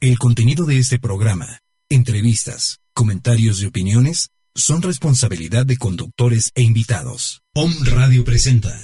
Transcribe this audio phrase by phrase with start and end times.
[0.00, 1.58] El contenido de este programa,
[1.88, 7.42] entrevistas, comentarios y opiniones son responsabilidad de conductores e invitados.
[7.56, 8.80] Om Radio presenta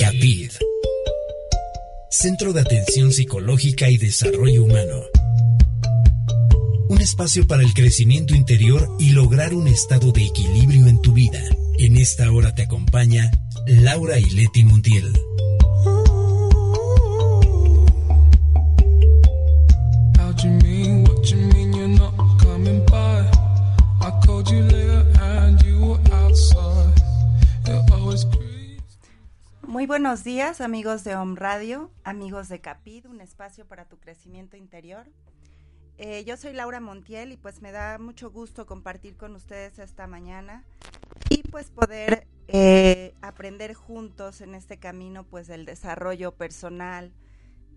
[0.00, 0.50] CAPID
[2.10, 5.02] Centro de Atención Psicológica y Desarrollo Humano.
[6.88, 11.44] Un espacio para el crecimiento interior y lograr un estado de equilibrio en tu vida.
[11.78, 13.30] En esta hora te acompaña
[13.68, 15.12] Laura Ileti Montiel.
[29.62, 34.56] Muy buenos días amigos de Home Radio, amigos de Capid, un espacio para tu crecimiento
[34.56, 35.06] interior.
[35.98, 40.06] Eh, yo soy Laura Montiel y pues me da mucho gusto compartir con ustedes esta
[40.06, 40.64] mañana
[41.28, 47.12] y pues poder eh, aprender juntos en este camino pues del desarrollo personal,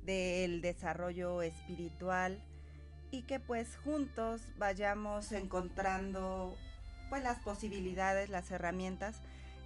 [0.05, 2.41] del desarrollo espiritual
[3.13, 6.57] y que pues juntos vayamos encontrando
[7.09, 9.17] pues las posibilidades, las herramientas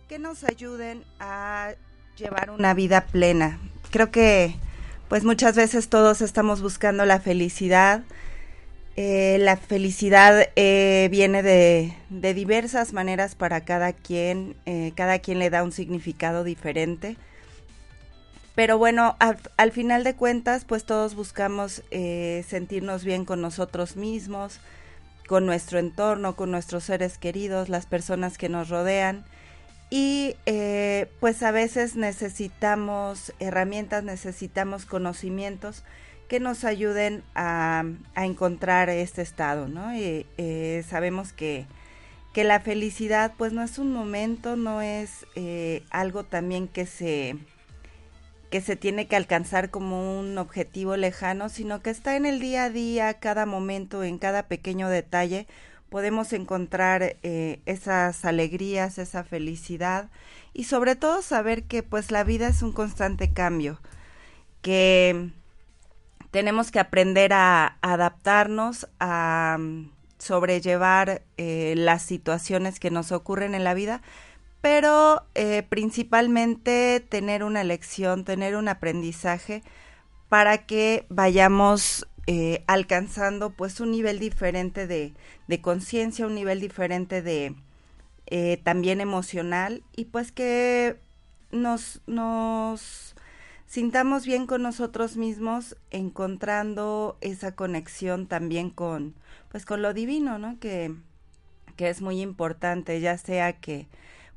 [0.09, 1.71] que nos ayuden a
[2.17, 3.57] llevar una vida plena.
[3.89, 4.53] Creo que
[5.07, 8.03] pues muchas veces todos estamos buscando la felicidad.
[8.97, 15.39] Eh, la felicidad eh, viene de, de, diversas maneras para cada quien, eh, cada quien
[15.39, 17.15] le da un significado diferente.
[18.57, 24.59] Pero bueno, al, al final de cuentas, pues todos buscamos sentirnos bien con nosotros mismos,
[25.27, 29.23] con nuestro entorno, con nuestros seres queridos, las personas que nos rodean
[29.89, 35.83] y eh, pues a veces necesitamos herramientas, necesitamos conocimientos
[36.27, 39.91] que nos ayuden a, encontrar este estado, ¿no?
[39.93, 41.65] Eh, sabemos que,
[42.33, 47.37] que, la felicidad pues no es un momento, no es eh, algo también que se,
[48.49, 52.65] que se tiene que alcanzar como un objetivo lejano, sino que está en el día
[52.65, 55.47] a día, cada momento, en cada pequeño detalle,
[55.89, 60.09] podemos encontrar eh, esas alegrías, esa felicidad
[60.53, 63.79] y sobre todo saber que pues la vida es un constante cambio,
[64.61, 65.29] que
[66.31, 73.63] tenemos que aprender a, adaptarnos, a mm, sobrellevar eh, las situaciones que nos ocurren en
[73.63, 74.01] la vida,
[74.61, 79.63] pero eh, principalmente tener una lección, tener un aprendizaje
[80.29, 85.13] para que vayamos eh, alcanzando pues un nivel diferente de,
[85.47, 87.55] de conciencia, un nivel diferente de
[88.25, 90.99] eh, también emocional y pues que
[91.51, 93.15] nos, nos
[93.65, 99.15] sintamos bien con nosotros mismos encontrando esa conexión también con
[99.49, 100.59] pues con lo divino, ¿no?
[100.59, 100.93] Que,
[101.77, 103.87] que es muy importante, ya sea que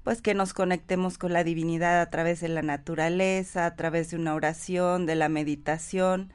[0.04, 4.16] pues que nos conectemos con la divinidad a través de la naturaleza, a través de
[4.16, 6.32] una oración, de la meditación,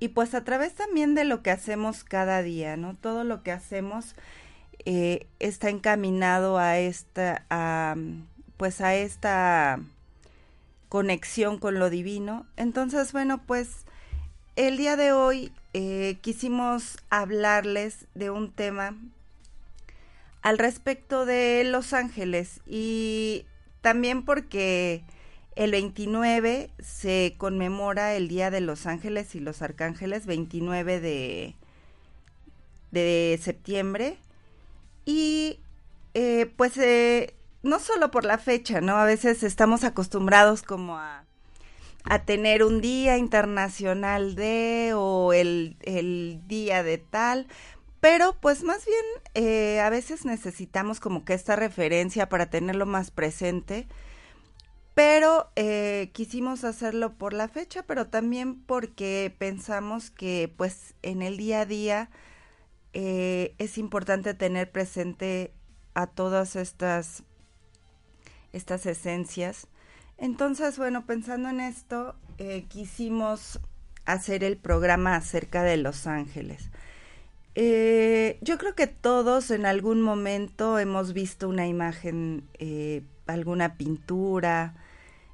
[0.00, 2.94] y pues a través también de lo que hacemos cada día, ¿no?
[2.94, 4.14] Todo lo que hacemos
[4.84, 7.96] eh, está encaminado a esta, a,
[8.56, 9.80] pues a esta
[10.88, 12.46] conexión con lo divino.
[12.56, 13.84] Entonces, bueno, pues
[14.56, 18.94] el día de hoy eh, quisimos hablarles de un tema
[20.44, 23.46] al respecto de Los Ángeles y
[23.80, 25.02] también porque
[25.56, 31.54] el 29 se conmemora el Día de los Ángeles y los Arcángeles, 29 de,
[32.90, 34.18] de septiembre.
[35.06, 35.60] Y
[36.12, 38.98] eh, pues eh, no solo por la fecha, ¿no?
[38.98, 41.24] A veces estamos acostumbrados como a,
[42.04, 47.46] a tener un día internacional de o el, el día de tal,
[48.04, 49.02] pero pues más bien
[49.32, 53.86] eh, a veces necesitamos como que esta referencia para tenerlo más presente
[54.92, 61.38] pero eh, quisimos hacerlo por la fecha, pero también porque pensamos que pues en el
[61.38, 62.10] día a día
[62.92, 65.54] eh, es importante tener presente
[65.94, 67.22] a todas estas,
[68.52, 69.66] estas esencias.
[70.18, 72.16] Entonces, bueno, pensando en esto,
[72.68, 73.60] quisimos
[74.04, 76.68] hacer el programa acerca de Los Ángeles.
[77.54, 82.44] Yo creo que todos en algún momento hemos visto una imagen,
[83.26, 84.74] alguna pintura,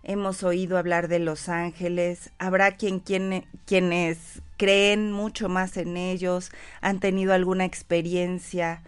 [0.03, 6.51] hemos oído hablar de los ángeles, habrá quien, quienes creen mucho más en ellos,
[6.81, 8.83] han tenido alguna experiencia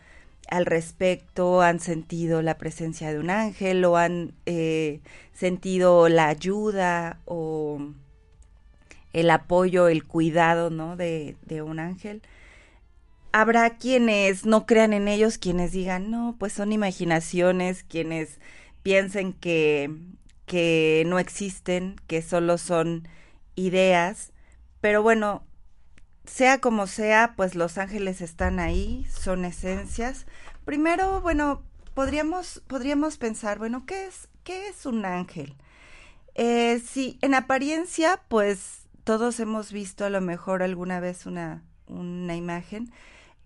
[0.49, 5.01] al respecto, han sentido la presencia de un ángel o han eh,
[5.33, 7.81] sentido la ayuda o
[9.13, 10.97] el apoyo, el cuidado, ¿no?
[10.97, 12.23] De, de un ángel.
[13.33, 18.41] Habrá quienes no crean en ellos, quienes digan, no, pues son imaginaciones, quienes
[18.83, 19.91] piensen que,
[20.47, 23.09] que no existen, que solo son
[23.55, 24.33] ideas,
[24.81, 25.45] pero bueno,
[26.25, 30.27] sea como sea, pues los ángeles están ahí, son esencias.
[30.65, 31.63] Primero, bueno,
[31.95, 35.57] podríamos, podríamos pensar, bueno, ¿qué es, qué es un ángel?
[36.35, 42.37] Eh, sí, en apariencia, pues todos hemos visto a lo mejor alguna vez una, una
[42.37, 42.93] imagen.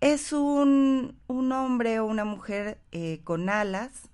[0.01, 4.09] Es un, un hombre o una mujer eh, con alas.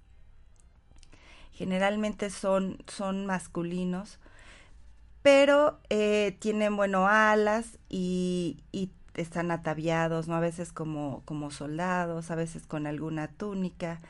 [1.51, 4.19] Generalmente son, son masculinos
[5.24, 8.59] pero eh, tienen, bueno, alas y,
[9.15, 10.35] están ataviados, ¿no?
[10.35, 14.01] A veces como, como soldados, a veces con alguna túnica.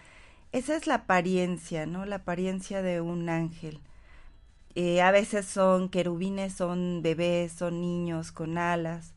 [0.53, 2.05] Esa es la apariencia, ¿no?
[2.05, 3.81] La apariencia de un ángel.
[4.75, 9.13] Eh, a veces son querubines, son bebés, son niños con alas,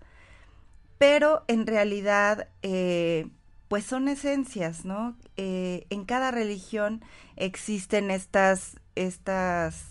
[0.99, 3.29] pero en realidad, eh,
[3.69, 5.17] pues son esencias, ¿no?
[5.37, 7.03] Eh, en cada religión
[7.37, 9.83] existen estas, estas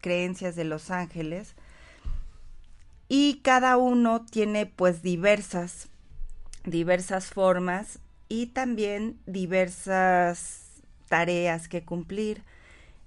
[0.00, 1.54] creencias de los ángeles
[3.08, 5.90] y cada uno tiene pues diversas
[6.64, 12.42] diversas formas y también diversas tareas que cumplir.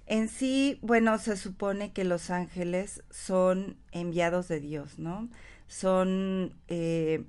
[0.06, 5.28] En sí, bueno, se supone que los ángeles son enviados de Dios, ¿no?
[5.66, 7.24] Son eh,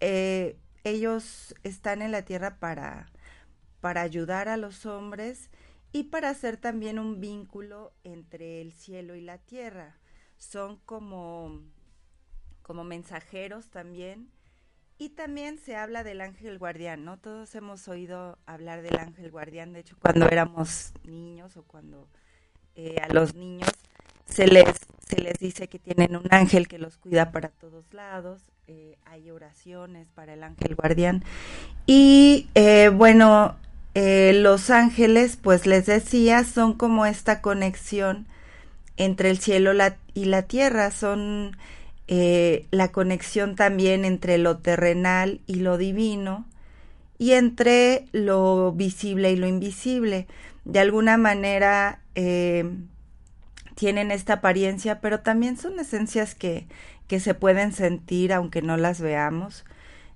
[0.00, 3.06] eh, ellos están en la tierra para
[3.84, 5.50] para ayudar a los hombres
[5.92, 9.98] y para hacer también un vínculo entre el cielo y la tierra.
[10.38, 11.60] Son como,
[12.62, 14.30] como mensajeros también.
[14.96, 17.18] Y también se habla del ángel guardián, ¿no?
[17.18, 22.08] Todos hemos oído hablar del ángel guardián, de hecho cuando éramos niños o cuando
[22.76, 23.68] eh, a los niños
[24.24, 24.83] se les,
[25.16, 30.08] les dice que tienen un ángel que los cuida para todos lados, eh, hay oraciones
[30.14, 31.22] para el ángel guardián.
[31.86, 33.56] Y eh, bueno,
[33.94, 38.26] eh, los ángeles, pues les decía, son como esta conexión
[38.96, 39.72] entre el cielo
[40.14, 41.56] y la tierra, son
[42.06, 46.46] la conexión también entre lo terrenal y lo divino
[47.16, 50.26] y entre lo visible y lo invisible.
[50.64, 52.00] De alguna manera
[53.74, 56.66] tienen esta apariencia, pero también son esencias que,
[57.06, 59.64] que se pueden sentir aunque no las veamos.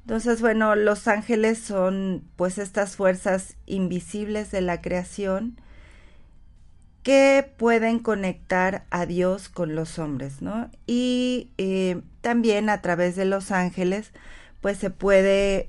[0.02, 5.60] Entonces, bueno, los ángeles son pues estas fuerzas invisibles de la creación
[7.02, 10.70] que pueden conectar a Dios con los hombres, ¿no?
[10.86, 14.12] Y eh, también a través de los ángeles
[14.60, 15.68] pues se puede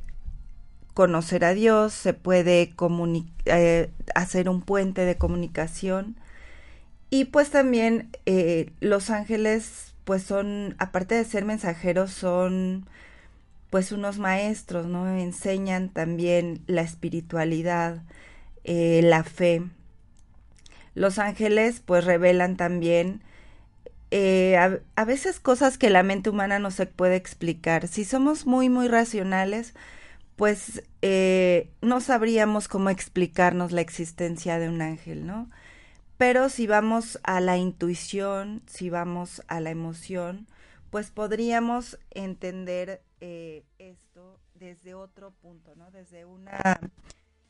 [0.94, 2.74] conocer a Dios, se puede
[3.45, 6.18] eh, hacer un puente de comunicación
[7.10, 12.88] y pues también eh, los ángeles pues son, aparte de ser mensajeros, son
[13.70, 15.08] pues unos maestros, ¿no?
[15.08, 18.02] Enseñan también la espiritualidad,
[18.64, 19.64] eh, la fe.
[20.96, 23.22] Los ángeles pues revelan también
[24.12, 24.58] eh,
[24.96, 27.88] a, veces cosas que la mente humana no se puede explicar.
[27.88, 29.75] Si somos muy, muy racionales,
[30.36, 35.50] pues eh, no sabríamos cómo explicarnos la existencia de un ángel, ¿no?
[36.20, 40.48] Pero si vamos a la intuición, si vamos a la emoción,
[40.90, 45.90] pues podríamos entender eh, esto desde otro punto, ¿no?
[45.92, 46.78] Desde una,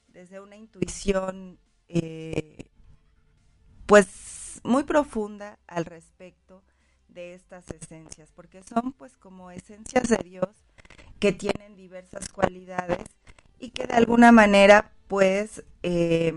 [0.08, 1.58] desde una intuición,
[1.88, 2.70] eh,
[3.88, 6.62] pues muy profunda al respecto
[7.08, 10.50] de estas esencias, porque son pues como esencias de Dios
[11.20, 13.04] que tienen diversas cualidades
[13.58, 16.36] y que de alguna manera pues eh,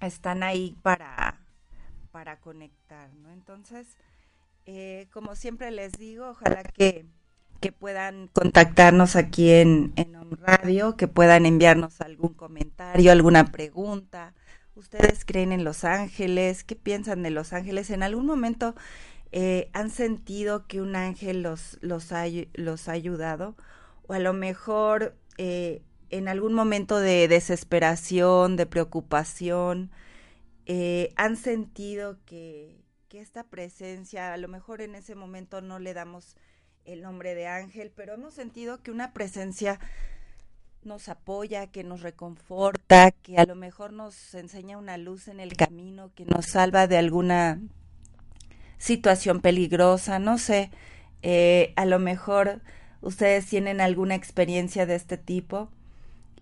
[0.00, 1.40] están ahí para,
[2.10, 3.30] para conectar, ¿no?
[3.30, 3.86] Entonces,
[4.66, 7.06] eh, como siempre les digo, ojalá que,
[7.60, 14.34] que puedan contactarnos aquí en, en Radio, que puedan enviarnos algún comentario, alguna pregunta.
[14.74, 16.62] ¿Ustedes creen en Los Ángeles?
[16.62, 17.90] ¿Qué piensan de Los Ángeles?
[17.90, 18.76] ¿En algún momento
[19.32, 23.56] eh, han sentido que un ángel los, los, ha, los ha ayudado?
[24.06, 29.90] O a lo mejor eh, en algún momento de desesperación, de preocupación,
[31.16, 36.36] han sentido que, que esta presencia, a lo mejor en ese momento no le damos
[36.84, 39.78] el nombre de ángel, pero hemos sentido que una presencia
[40.84, 45.56] nos apoya, que nos reconforta, que a lo mejor nos enseña una luz en el
[45.56, 47.60] camino, que nos salva de alguna
[48.78, 50.70] situación peligrosa, no sé,
[51.22, 52.62] eh, a lo mejor
[53.00, 55.70] ustedes tienen alguna experiencia de este tipo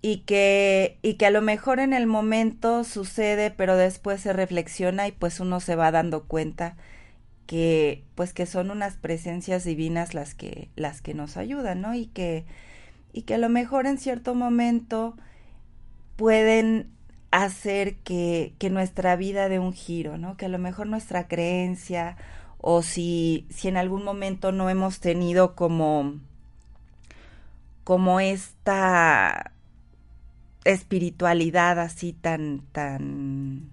[0.06, 5.08] y que, y que a lo mejor en el momento sucede, pero después se reflexiona
[5.08, 6.76] y pues uno se va dando cuenta
[7.46, 11.92] que pues que son unas presencias divinas las que las que nos ayudan, ¿no?
[11.94, 12.44] Y que
[13.12, 15.16] y que a lo mejor en cierto momento
[16.14, 16.88] pueden
[17.32, 20.36] hacer que, que nuestra vida dé un giro, ¿no?
[20.36, 22.16] Que a lo mejor nuestra creencia
[22.58, 26.14] o si, si en algún momento no hemos tenido como,
[27.82, 29.52] como esta
[30.66, 33.70] espiritualidad así tan, tan,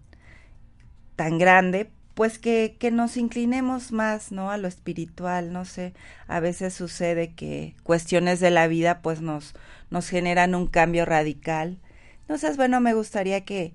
[1.15, 4.51] tan grande, pues que, que nos inclinemos más, ¿no?
[4.51, 5.93] A lo espiritual, no sé,
[6.27, 9.55] a veces sucede que cuestiones de la vida pues nos,
[9.89, 11.79] nos generan un cambio radical.
[12.21, 13.73] Entonces, bueno, me gustaría que,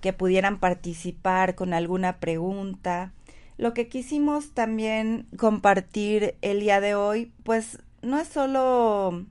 [0.00, 3.12] que pudieran participar con alguna pregunta.
[3.56, 9.24] Lo que quisimos también compartir el día de hoy, pues no es solo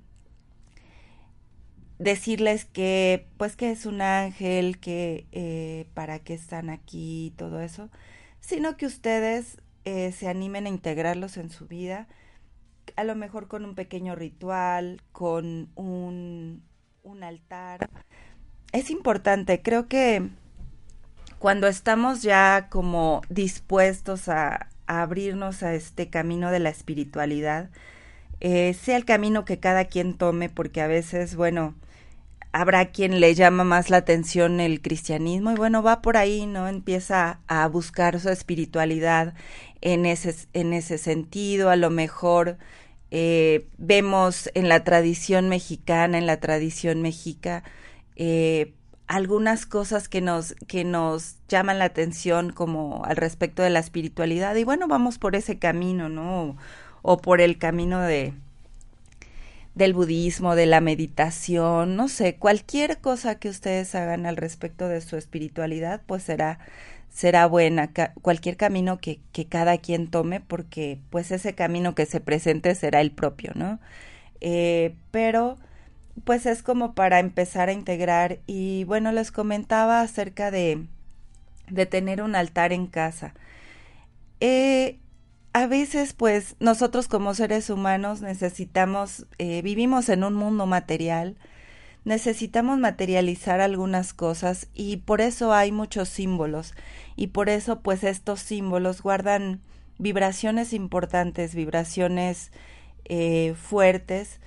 [1.99, 7.89] decirles que pues que es un ángel, que eh, para qué están aquí, todo eso,
[8.39, 12.07] sino que ustedes eh, se animen a integrarlos en su vida,
[12.95, 16.63] a lo mejor con un pequeño ritual, con un,
[17.03, 17.89] un altar.
[18.71, 20.29] Es importante, creo que
[21.39, 27.69] cuando estamos ya como dispuestos a, a abrirnos a este camino de la espiritualidad,
[28.39, 31.75] eh, sea el camino que cada quien tome, porque a veces, bueno,
[32.51, 36.67] habrá quien le llama más la atención el cristianismo y bueno, va por ahí, ¿no?
[36.67, 39.33] Empieza a buscar su espiritualidad
[39.81, 42.57] en ese, en ese sentido, a lo mejor
[43.11, 47.63] eh, vemos en la tradición mexicana, en la tradición mexica,
[48.15, 48.73] eh,
[49.07, 54.55] algunas cosas que nos, que nos llaman la atención como al respecto de la espiritualidad
[54.55, 56.57] y bueno, vamos por ese camino, ¿no?
[57.01, 58.33] o por el camino de,
[59.77, 65.01] del budismo, de la meditación, no sé, cualquier cosa que ustedes hagan al respecto de
[65.01, 66.59] su espiritualidad, pues será
[67.09, 67.91] será buena,
[68.21, 73.01] cualquier camino que, que cada quien tome, porque pues ese camino que se presente será
[73.01, 73.79] el propio, ¿no?
[74.41, 75.57] Eh, pero
[76.25, 80.85] pues es como para empezar a integrar y bueno, les comentaba acerca de,
[81.69, 83.33] de tener un altar en casa.
[84.39, 84.99] Eh,
[85.57, 91.35] a veces pues nosotros como seres humanos necesitamos, eh, vivimos en un mundo material,
[92.05, 96.75] necesitamos materializar algunas cosas y por eso hay muchos símbolos.
[97.15, 99.61] Y por eso pues estos símbolos guardan
[99.97, 102.51] vibraciones importantes, vibraciones
[103.05, 104.39] eh, fuertes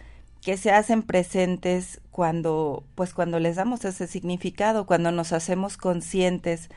[0.43, 6.69] que se hacen presentes cuando pues cuando les damos ese significado, cuando nos hacemos conscientes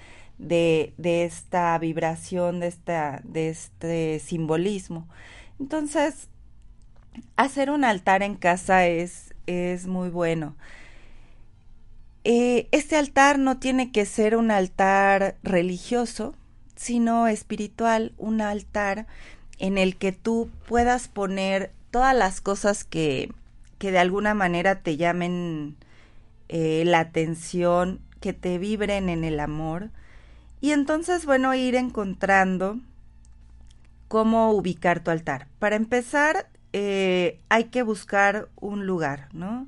[0.43, 5.07] de, de esta vibración, de, esta, de este simbolismo.
[5.59, 6.27] Entonces,
[7.35, 10.55] hacer un altar en casa es, es muy bueno.
[12.25, 16.35] Eh, este altar no tiene que ser un altar religioso,
[16.75, 19.07] sino espiritual, un altar
[19.59, 23.31] en el que tú puedas poner todas las cosas que,
[23.77, 25.75] que de alguna manera te llamen
[26.49, 29.89] eh, la atención, que te vibren en el amor,
[30.63, 32.79] y entonces, bueno, ir encontrando
[34.07, 35.49] cómo ubicar tu altar.
[35.59, 39.65] Para empezar, eh, hay que buscar un lugar, ¿no?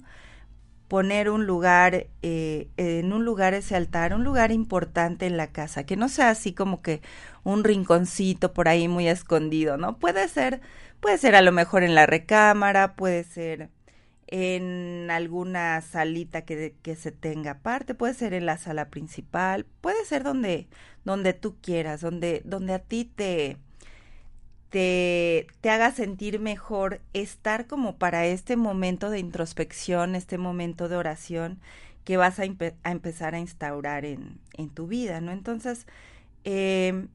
[0.88, 5.86] Poner un lugar, eh, en un lugar ese altar, un lugar importante en la casa,
[5.86, 7.02] que no sea así como que
[7.44, 9.98] un rinconcito por ahí muy escondido, ¿no?
[9.98, 10.62] Puede ser,
[11.02, 13.70] puede ser a lo mejor en la recámara, puede ser
[14.28, 20.04] en alguna salita que, que, se tenga aparte, puede ser en la sala principal, puede
[20.06, 20.68] ser donde,
[21.04, 23.58] donde tú quieras, donde, donde a ti te,
[24.70, 30.98] te, te haga sentir mejor estar como para este momento de introspección, este momento de
[30.98, 31.60] oración
[32.04, 32.44] que vas a,
[32.84, 35.32] a empezar a instaurar en, en, tu vida, ¿no?
[35.32, 35.88] Entonces,
[36.44, 37.08] eh,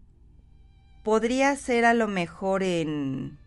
[1.02, 3.38] podría ser a lo mejor en,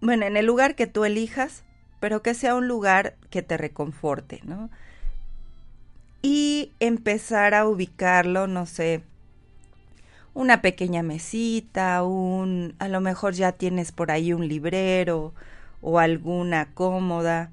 [0.00, 1.64] bueno, en el lugar que tú elijas,
[2.00, 4.70] pero que sea un lugar que te reconforte, ¿no?
[6.22, 9.02] Y empezar a ubicarlo, no sé,
[10.34, 15.34] una pequeña mesita, un, a lo mejor ya tienes por ahí un librero
[15.82, 17.50] o alguna cómoda,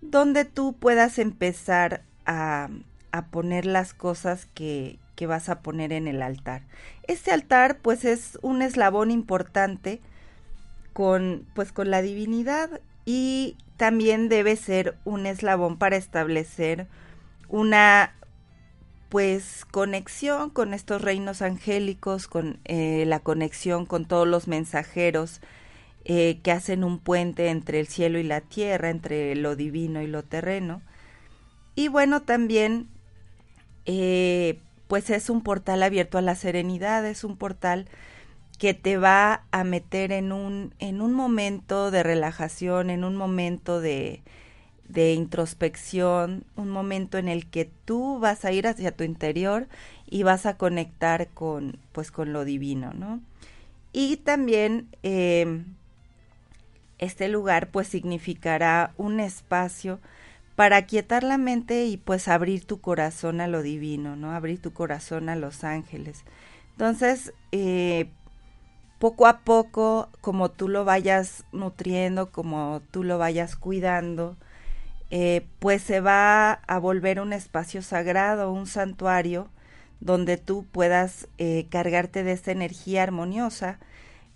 [0.00, 2.68] donde tú puedas empezar a,
[3.12, 6.62] a poner las cosas que, que vas a poner en el altar.
[7.04, 10.00] Este altar pues es un eslabón importante
[10.92, 16.86] con pues con la divinidad y también debe ser un eslabón para establecer
[17.48, 18.14] una
[19.08, 25.40] pues conexión con estos reinos angélicos, con eh, la conexión con todos los mensajeros
[26.04, 30.06] eh, que hacen un puente entre el cielo y la tierra, entre lo divino y
[30.06, 30.82] lo terreno.
[31.76, 32.88] Y bueno, también
[33.86, 37.88] eh, pues es un portal abierto a la serenidad, es un portal
[38.58, 43.80] que te va a meter en un, en un momento de relajación, en un momento
[43.80, 44.22] de,
[44.88, 49.68] de introspección, un momento en el que tú vas a ir hacia tu interior
[50.06, 53.20] y vas a conectar con, pues, con lo divino, ¿no?
[53.92, 55.64] Y también em,
[56.98, 60.00] este lugar, pues, significará un espacio
[60.54, 64.32] para quietar la mente y, pues, abrir tu corazón a lo divino, ¿no?
[64.32, 66.24] Abrir tu corazón a los ángeles.
[66.72, 68.08] Entonces, eh,
[69.04, 74.38] poco a poco, como tú lo vayas nutriendo, como tú lo vayas cuidando,
[75.10, 79.50] eh, pues se va a volver un espacio sagrado, un santuario,
[80.00, 83.78] donde tú puedas eh, cargarte de esta energía armoniosa,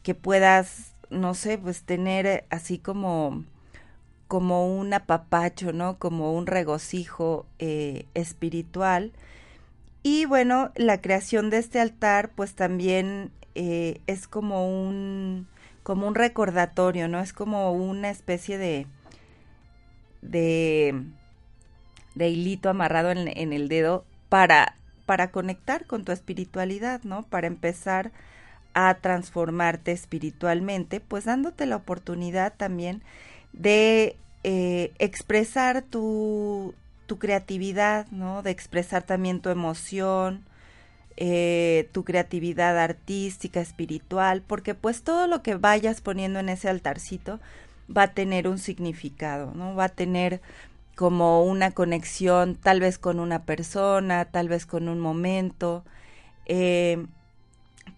[0.02, 3.44] que puedas, no sé, pues tener así como
[4.26, 5.98] como un apapacho, ¿no?
[5.98, 9.12] Como un regocijo eh, espiritual.
[10.02, 13.30] Y bueno, la creación de este altar, pues también
[14.06, 15.48] es como un,
[15.82, 17.20] como un recordatorio, ¿no?
[17.20, 18.86] Es como una especie de,
[20.22, 21.02] de,
[22.14, 27.22] de hilito amarrado en, en, el dedo para, para conectar con tu espiritualidad, ¿no?
[27.24, 28.12] Para empezar
[28.74, 33.02] a transformarte espiritualmente, pues dándote la oportunidad también
[33.52, 36.74] de eh, expresar tu,
[37.06, 38.42] tu creatividad, ¿no?
[38.42, 40.44] De expresar también tu emoción,
[41.20, 47.40] eh, tu creatividad artística, espiritual, porque pues todo lo que vayas poniendo en ese altarcito,
[47.94, 49.74] va a tener un significado, ¿no?
[49.74, 50.40] Va a tener
[50.94, 55.84] como una conexión tal vez con una persona, tal vez con un momento,
[56.46, 57.04] eh,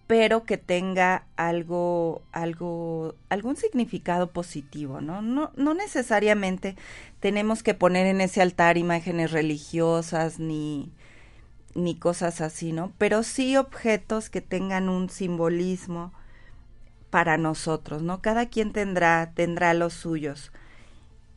[0.07, 5.21] pero que tenga algo, algo, algún significado positivo, ¿no?
[5.21, 5.51] ¿no?
[5.55, 6.75] No necesariamente
[7.19, 10.91] tenemos que poner en ese altar imágenes religiosas ni,
[11.75, 12.91] ni cosas así, ¿no?
[12.97, 16.11] Pero sí objetos que tengan un simbolismo,
[17.11, 18.21] para nosotros, ¿no?
[18.21, 20.51] Cada quien tendrá, tendrá los suyos.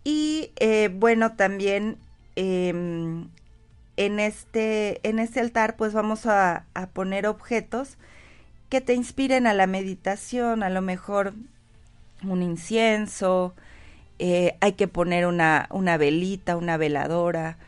[0.05, 1.99] Y eh, bueno, también
[2.37, 3.29] em,
[3.97, 7.99] en, este, en este altar pues vamos a, a, poner objetos
[8.71, 11.35] que te inspiren a la meditación, a lo mejor
[12.23, 13.55] un incienso,
[14.19, 17.59] eh, hay que poner una, una velita, una veladora,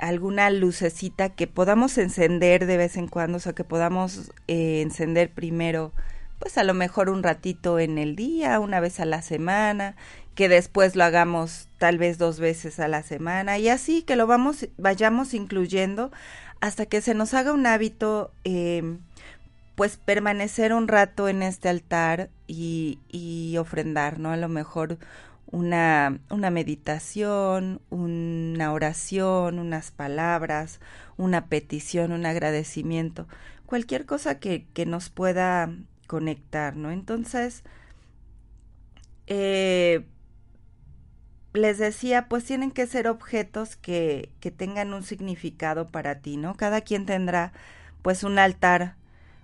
[0.00, 5.30] alguna lucecita que podamos encender de vez en cuando, o sea, que podamos eh, encender
[5.30, 5.92] primero
[6.40, 9.94] pues a lo mejor un ratito en el día, una vez a la semana,
[10.34, 14.26] que después lo hagamos tal vez dos veces a la semana y así que lo
[14.26, 16.10] vamos, vayamos incluyendo
[16.60, 18.96] hasta que se nos haga un hábito, eh,
[19.74, 24.30] pues permanecer un rato en este altar y, y ofrendar, ¿no?
[24.30, 24.98] A lo mejor
[25.50, 30.80] una, una meditación, una oración, unas palabras,
[31.16, 33.26] una petición, un agradecimiento,
[33.66, 35.70] cualquier cosa que, que nos pueda
[36.06, 36.90] conectar, ¿no?
[36.90, 37.62] Entonces,
[39.26, 40.04] eh,
[41.52, 46.54] les decía, pues tienen que ser objetos que, que tengan un significado para ti, ¿no?
[46.54, 47.52] Cada quien tendrá
[48.02, 48.96] pues un altar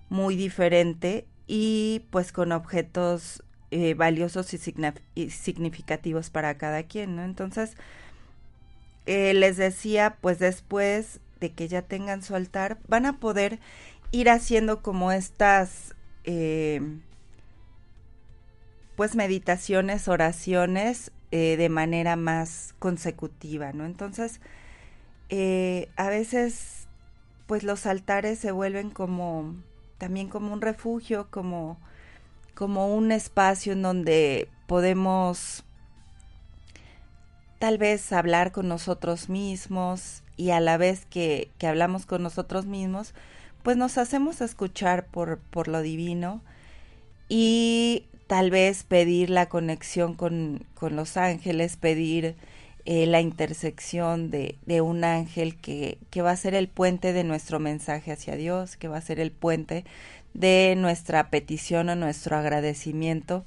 [0.08, 3.42] muy diferente y pues con objetos
[3.72, 7.24] eh, valiosos y, significativos para cada quien, ¿no?
[7.24, 7.74] Entonces,
[9.06, 13.58] eh, les decía, pues después de que ya tengan su altar, van a poder
[14.12, 16.80] ir haciendo como estas eh,
[18.94, 23.84] pues meditaciones, oraciones de manera más consecutiva, ¿no?
[23.84, 24.40] Entonces,
[25.30, 26.88] a veces,
[27.46, 29.54] pues los altares se vuelven como,
[29.98, 31.78] también como un refugio, como,
[32.56, 35.62] como un espacio en donde podemos
[37.58, 42.66] tal vez hablar con nosotros mismos y a la vez que, que hablamos con nosotros
[42.66, 43.14] mismos,
[43.62, 46.40] pues nos hacemos escuchar por, por lo divino
[47.28, 52.36] y tal vez pedir la conexión con, con los ángeles, pedir
[52.84, 57.24] eh, la intersección de, de un ángel que, que, va a ser el puente de
[57.24, 59.84] nuestro mensaje hacia Dios, que va a ser el puente
[60.36, 63.44] de nuestra petición o nuestro agradecimiento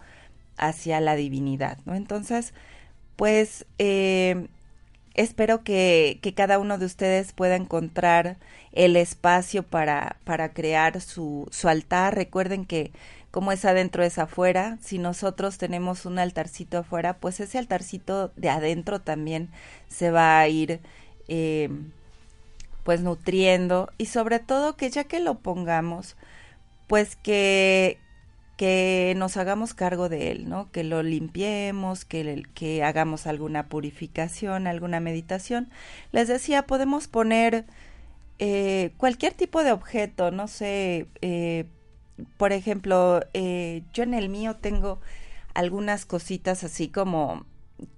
[0.57, 1.95] hacia la divinidad, ¿no?
[1.95, 2.53] Entonces,
[3.15, 4.47] pues eh,
[5.13, 8.37] espero que, que, cada uno de ustedes pueda encontrar
[8.71, 12.15] el espacio para, para crear su, su altar.
[12.15, 12.91] Recuerden que
[13.31, 14.77] como es adentro es afuera.
[14.81, 19.49] Si nosotros tenemos un altarcito afuera, pues ese altarcito de adentro también
[19.87, 20.79] se va a ir
[21.27, 21.69] eh,
[22.83, 26.15] pues nutriendo y sobre todo que ya que lo pongamos,
[26.89, 27.99] pues que,
[28.57, 30.71] que nos hagamos cargo de él, ¿no?
[30.71, 35.69] Que lo limpiemos, que, que hagamos alguna purificación, alguna meditación.
[36.11, 37.65] Les decía, podemos poner
[38.39, 41.65] eh, cualquier tipo de objeto, no sé, eh,
[42.37, 44.99] por ejemplo, eh, yo en el mío tengo
[45.53, 47.45] algunas cositas así como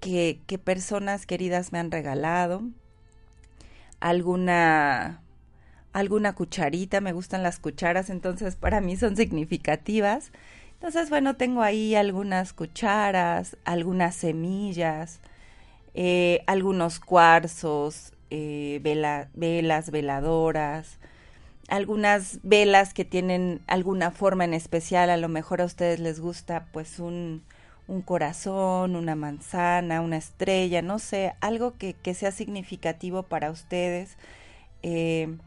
[0.01, 2.61] que, que personas queridas me han regalado,
[4.01, 5.20] alguna
[5.93, 10.31] alguna cucharita, me gustan las cucharas, entonces para mí son significativas.
[10.73, 15.19] Entonces, bueno, tengo ahí algunas cucharas, algunas semillas,
[15.93, 20.97] eh, algunos cuarzos, eh, velas, veladoras,
[21.67, 26.65] algunas velas que tienen alguna forma en especial, a lo mejor a ustedes les gusta
[26.71, 27.43] pues un,
[27.87, 34.17] un corazón, una manzana, una estrella, no sé, algo que, que sea significativo para ustedes.
[34.83, 35.37] Eh,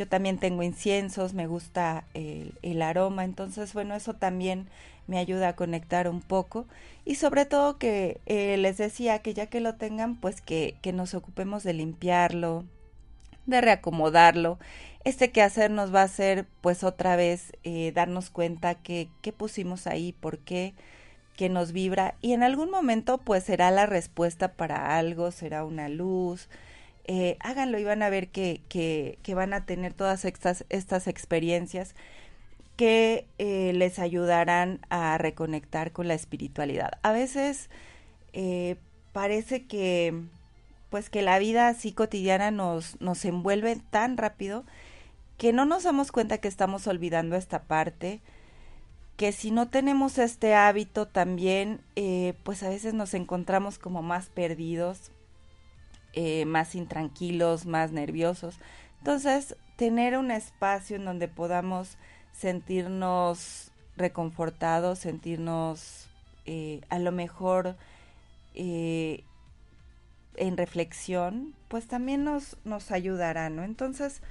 [0.00, 4.66] yo también tengo inciensos, me gusta el, aroma, entonces bueno, eso también
[5.06, 6.64] me ayuda a conectar un poco
[7.04, 10.94] y sobre todo que eh, les decía que ya que lo tengan, pues que, que
[10.94, 12.64] nos ocupemos de limpiarlo,
[13.44, 14.58] de reacomodarlo.
[15.04, 19.86] Este quehacer nos va a hacer pues otra vez eh, darnos cuenta que, que pusimos
[19.86, 20.72] ahí, por qué,
[21.36, 25.90] que nos vibra y en algún momento pues será la respuesta para algo, será una
[25.90, 26.48] luz,
[27.04, 31.94] eh, háganlo y van a ver que, que, van a tener todas estas, estas experiencias
[32.76, 36.92] que eh, les ayudarán a reconectar con la espiritualidad.
[37.02, 37.68] A veces
[38.32, 38.76] eh,
[39.12, 40.14] parece que
[40.90, 44.64] pues que la vida así cotidiana nos, nos envuelve tan rápido
[45.38, 48.20] que no nos damos cuenta que estamos olvidando esta parte,
[49.16, 51.80] que si no tenemos este hábito también,
[52.42, 55.12] pues a veces nos encontramos como más perdidos,
[56.12, 58.58] eh, más intranquilos, más nerviosos.
[58.98, 61.96] Entonces, tener un espacio en donde podamos
[62.32, 66.08] sentirnos reconfortados, sentirnos
[66.46, 67.76] eh, a lo mejor
[68.54, 69.24] eh,
[70.36, 73.62] en reflexión, pues también nos, nos ayudará, ¿no?
[73.62, 74.22] Entonces,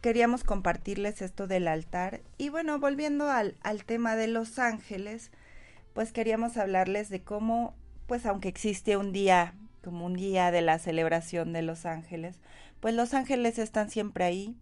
[0.00, 2.20] queríamos compartirles esto del altar.
[2.38, 5.30] Y bueno, volviendo al, al tema de los ángeles,
[5.94, 7.74] pues queríamos hablarles de cómo,
[8.06, 12.36] pues aunque existe un día, como un día de la celebración de los ángeles,
[12.80, 14.56] pues los ángeles están siempre ahí,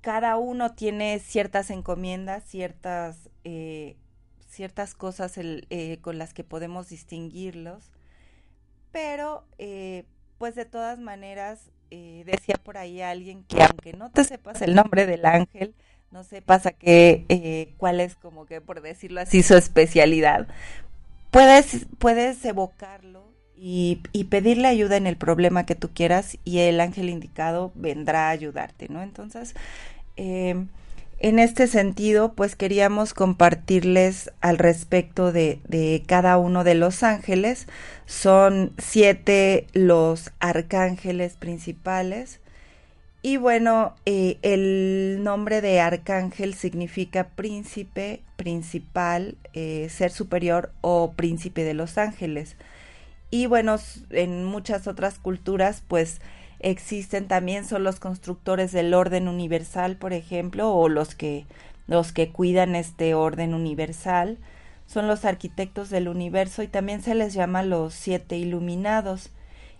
[0.00, 3.96] cada uno tiene ciertas encomiendas, ciertas, eh,
[4.48, 7.90] ciertas cosas eh, con las que podemos distinguirlos,
[8.92, 10.04] pero eh,
[10.38, 15.06] pues de todas maneras, decía por ahí alguien que aunque no te sepas el nombre
[15.06, 15.74] del ángel,
[16.10, 20.46] no sepas a qué, cuál es como que por decirlo así su especialidad,
[21.30, 26.80] puedes, puedes evocarlo y, y, pedirle ayuda en el problema que tú quieras y el
[26.80, 29.02] ángel indicado vendrá a ayudarte, ¿no?
[29.02, 29.54] Entonces,
[30.16, 30.66] eh,
[31.18, 37.66] en este sentido, pues queríamos compartirles al respecto de, de, cada uno de los ángeles.
[38.04, 42.40] Son siete los arcángeles principales.
[43.26, 51.64] Y bueno, eh, el nombre de arcángel significa príncipe, principal, eh, ser superior o príncipe
[51.64, 52.54] de los ángeles.
[53.32, 53.78] Y bueno,
[54.10, 56.20] en muchas otras culturas, pues
[56.60, 61.46] existen también son los constructores del orden universal, por ejemplo, o los que
[61.88, 64.38] los que cuidan este orden universal,
[64.86, 69.30] son los arquitectos del universo y también se les llama los siete iluminados.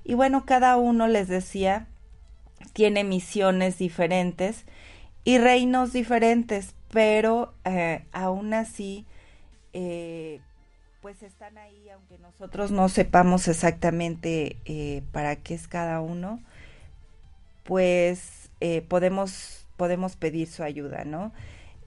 [0.02, 1.86] Y bueno, cada uno les decía
[2.72, 4.64] tiene misiones diferentes
[5.24, 9.06] y reinos diferentes, pero eh, aún así
[9.72, 10.40] eh,
[11.02, 16.40] pues están ahí, aunque nosotros no sepamos exactamente eh, para qué es cada uno
[17.66, 21.32] pues eh, podemos, podemos pedir su ayuda, ¿no?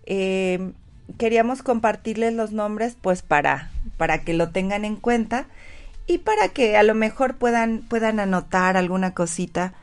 [0.06, 0.74] Eh,
[1.18, 5.48] queríamos compartirles los nombres pues para, para que lo tengan en cuenta
[6.06, 9.74] y para que a lo mejor puedan, puedan anotar alguna cosita,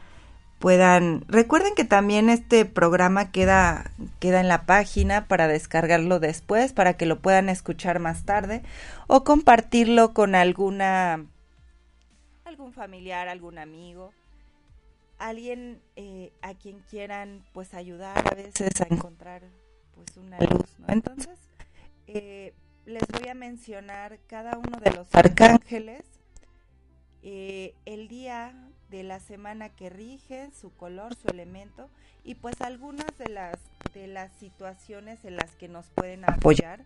[0.58, 1.24] puedan...
[1.28, 3.90] Recuerden que también este programa queda,
[4.20, 8.62] queda en la página para descargarlo después, para que lo puedan escuchar más tarde
[9.06, 11.26] o compartirlo con alguna
[12.44, 14.12] algún familiar, algún amigo
[15.18, 19.42] alguien eh, a quien quieran pues ayudar a veces a encontrar
[19.94, 20.86] pues una luz, ¿no?
[20.88, 21.38] Entonces,
[22.06, 22.52] eh,
[22.84, 26.04] les voy a mencionar cada uno de los arcángeles,
[27.22, 28.54] eh, el día
[28.90, 31.88] de la semana que rige, su color, su elemento
[32.24, 33.58] y pues algunas de las
[33.94, 36.80] de las situaciones en las que nos pueden apoyar.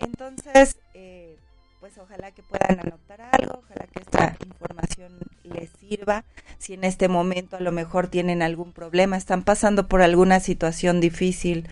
[0.00, 1.36] Entonces, eh,
[1.80, 5.12] pues ojalá que puedan anotar algo, ojalá que esta información
[5.44, 6.24] les sirva.
[6.58, 11.00] Si en este momento a lo mejor tienen algún problema, están pasando por alguna situación
[11.00, 11.68] difícil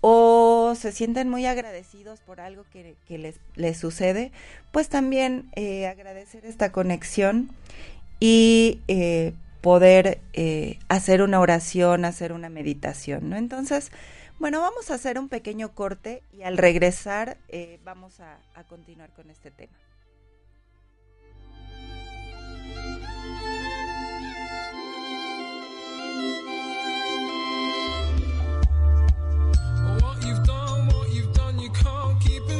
[0.00, 4.32] o se sienten muy agradecidos por algo que, les, les, sucede,
[4.72, 7.50] pues también eh, agradecer esta conexión
[8.20, 13.36] y eh, poder eh, hacer una oración, hacer una meditación, ¿no?
[13.36, 13.90] Entonces,
[14.38, 19.30] bueno, vamos a hacer un pequeño corte y al regresar eh, vamos a, continuar con
[19.30, 19.76] este tema.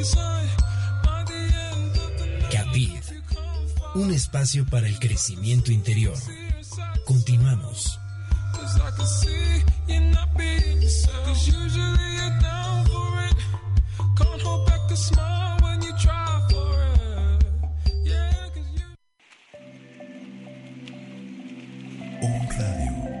[0.01, 0.30] Capid,
[3.95, 6.17] un espacio para el crecimiento interior.
[7.05, 7.99] Continuamos.
[22.61, 23.20] Radio.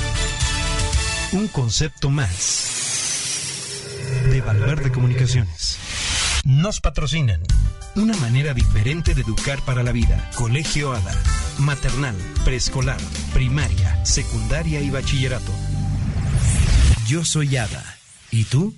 [1.33, 3.79] Un concepto más
[4.29, 5.77] de Valverde Comunicaciones.
[6.43, 7.41] Nos patrocinan.
[7.95, 10.29] Una manera diferente de educar para la vida.
[10.35, 11.15] Colegio ADA.
[11.59, 12.99] Maternal, preescolar,
[13.33, 15.53] primaria, secundaria y bachillerato.
[17.07, 17.83] Yo soy Ada.
[18.29, 18.75] ¿Y tú?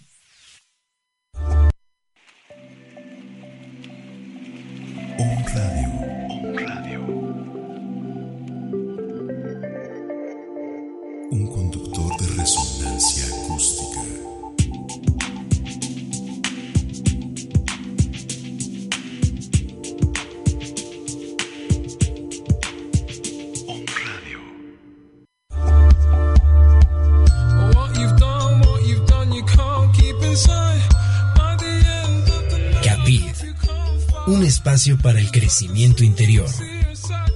[35.04, 36.50] Para el crecimiento interior.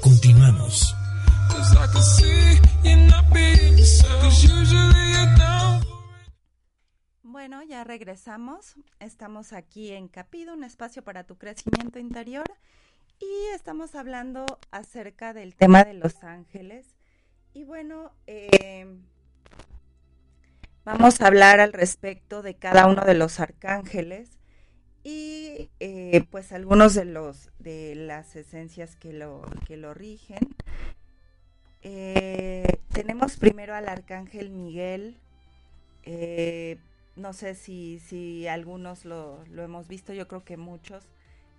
[0.02, 0.96] Continuamos.
[7.22, 8.74] Bueno, ya regresamos.
[9.00, 12.52] Estamos aquí en Capido, un espacio para tu crecimiento interior.
[13.20, 16.88] Y estamos hablando acerca del tema de los ángeles.
[17.54, 18.98] Y bueno, eh,
[20.84, 24.37] vamos a hablar al respecto de cada uno de los arcángeles
[25.08, 30.56] y eh, pues algunos de los de las esencias que lo que lo rigen.
[31.82, 35.18] Eh, tenemos primero al arcángel Miguel.
[37.16, 41.04] no sé si, si algunos lo, lo hemos visto, yo creo que muchos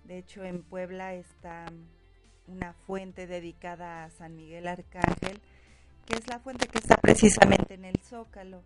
[0.09, 1.67] de hecho, en Puebla está
[2.47, 5.39] una fuente dedicada a San Miguel Arcángel,
[6.07, 8.63] que es la fuente que está precisamente en el Zócalo.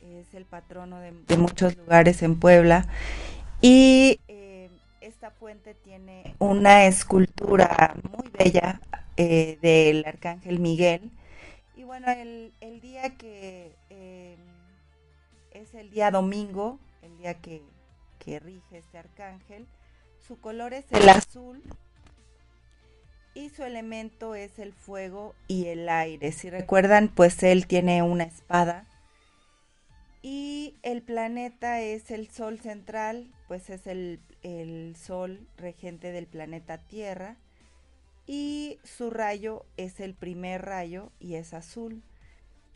[0.00, 2.88] Es el patrono de, muchos lugares en Puebla.
[5.08, 8.78] Esta fuente tiene una escultura muy bella
[9.16, 11.10] eh, del Arcángel Miguel.
[11.76, 14.36] Y bueno, el, día que eh,
[15.52, 17.62] es el día domingo, el día que
[18.38, 19.66] rige este arcángel,
[20.18, 21.62] su color es el azul
[23.32, 26.32] y su elemento es el fuego y el aire.
[26.32, 28.84] Si recuerdan, pues él tiene una espada
[30.20, 34.20] y el planeta es el sol central, pues es el,
[34.96, 37.36] sol regente del planeta Tierra
[38.26, 42.02] y su rayo es el primer rayo y es azul.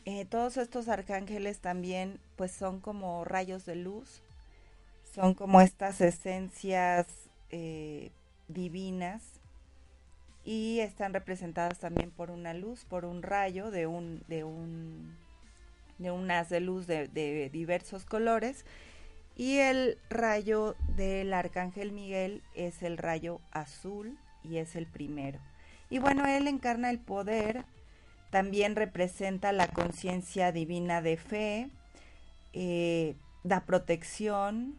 [0.05, 4.21] Eh, todos estos arcángeles también pues son como rayos de luz,
[5.13, 7.07] son como estas esencias
[7.51, 8.11] eh,
[8.47, 9.23] divinas
[10.43, 15.15] y están representadas también por una luz, por un rayo de un, de un,
[15.99, 18.65] de un haz de luz de, de diversos colores.
[19.35, 25.39] Y el rayo del arcángel Miguel es el rayo azul y es el primero.
[25.89, 27.65] Y bueno, él encarna el poder,
[28.29, 31.69] también representa la conciencia divina de fe,
[32.53, 34.77] eh, da protección,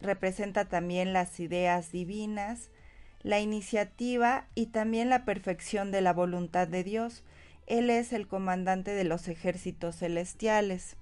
[0.00, 2.70] representa también las ideas divinas,
[3.22, 7.24] la iniciativa y también la perfección de la voluntad de Dios.
[7.66, 10.96] Él es el comandante de los ejércitos celestiales.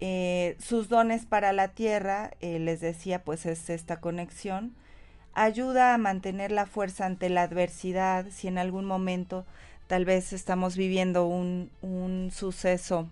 [0.00, 4.74] Eh, sus dones para la tierra, eh, les decía, pues es esta conexión,
[5.34, 9.44] ayuda a mantener la fuerza ante la adversidad, si en algún momento
[9.88, 13.10] tal vez estamos viviendo un, un suceso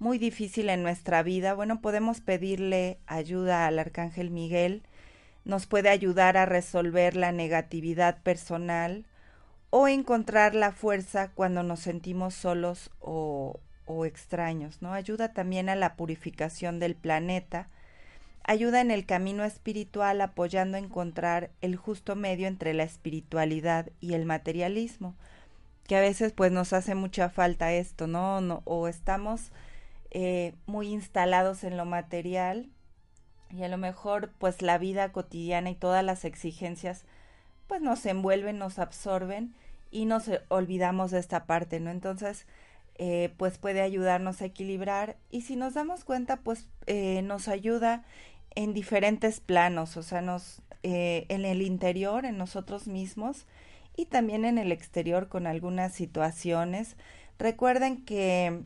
[0.00, 4.82] muy difícil en nuestra vida, bueno, podemos pedirle ayuda al Arcángel Miguel,
[5.44, 9.06] nos puede ayudar a resolver la negatividad personal
[9.70, 14.92] o encontrar la fuerza cuando nos sentimos solos o, o extraños, ¿no?
[14.92, 17.68] Ayuda también a la purificación del planeta,
[18.44, 24.14] ayuda en el camino espiritual apoyando a encontrar el justo medio entre la espiritualidad y
[24.14, 25.14] el materialismo,
[25.86, 28.40] que a veces pues nos hace mucha falta esto, ¿no?
[28.40, 29.52] no o estamos
[30.10, 32.68] eh, muy instalados en lo material
[33.50, 37.04] y a lo mejor pues la vida cotidiana y todas las exigencias
[37.66, 39.54] pues nos envuelven, nos absorben
[39.90, 41.90] y nos olvidamos de esta parte, ¿no?
[41.90, 42.46] Entonces,
[42.96, 48.04] eh, pues puede ayudarnos a equilibrar y si nos damos cuenta, pues eh, nos ayuda
[48.54, 53.46] en diferentes planos, o sea, nos, en el interior, en nosotros mismos
[53.96, 56.96] y también en el exterior con algunas situaciones.
[57.38, 58.64] Recuerden que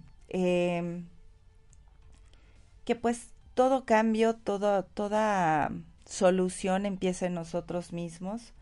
[2.86, 5.72] que pues todo cambio, todo, toda
[6.06, 8.54] solución empieza en nosotros mismos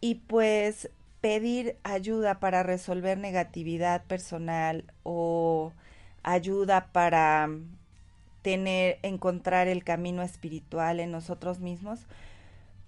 [0.00, 5.72] y pues pedir ayuda para resolver negatividad personal o
[6.22, 7.48] ayuda para
[8.42, 12.00] tener encontrar el camino espiritual en nosotros mismos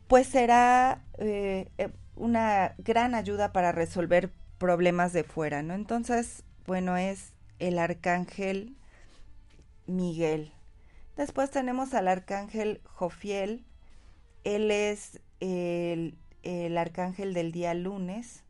[0.08, 6.96] pues será eh, eh, una gran ayuda para resolver problemas de fuera no entonces bueno
[6.96, 8.76] es el arcángel
[9.86, 10.52] Miguel.
[11.16, 13.64] Después tenemos al arcángel Jofiel.
[14.44, 16.16] Él es el,
[16.76, 18.44] arcángel del día lunes.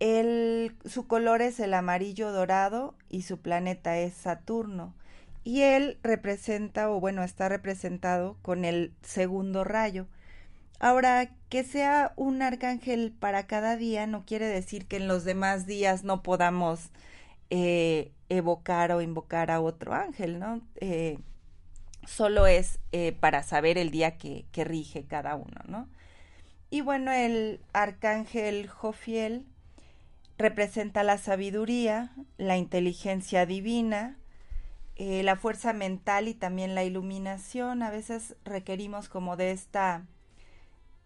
[0.00, 4.94] su color es el amarillo dorado y su planeta es Saturno.
[5.44, 10.06] Y él representa, o bueno, está representado con el segundo rayo.
[10.78, 15.66] Ahora, que sea un arcángel para cada día no quiere decir que en los demás
[15.66, 16.90] días no podamos
[17.50, 20.60] eh, evocar o invocar a otro ángel, ¿no?
[20.80, 21.18] Eh,
[22.06, 25.88] solo es eh, para saber el día que, que, rige cada uno, ¿no?
[26.70, 29.46] Y bueno, el arcángel Jofiel
[30.38, 34.18] representa la sabiduría, la inteligencia divina,
[34.98, 37.82] la fuerza mental y también la iluminación.
[37.82, 40.04] A veces requerimos como de esta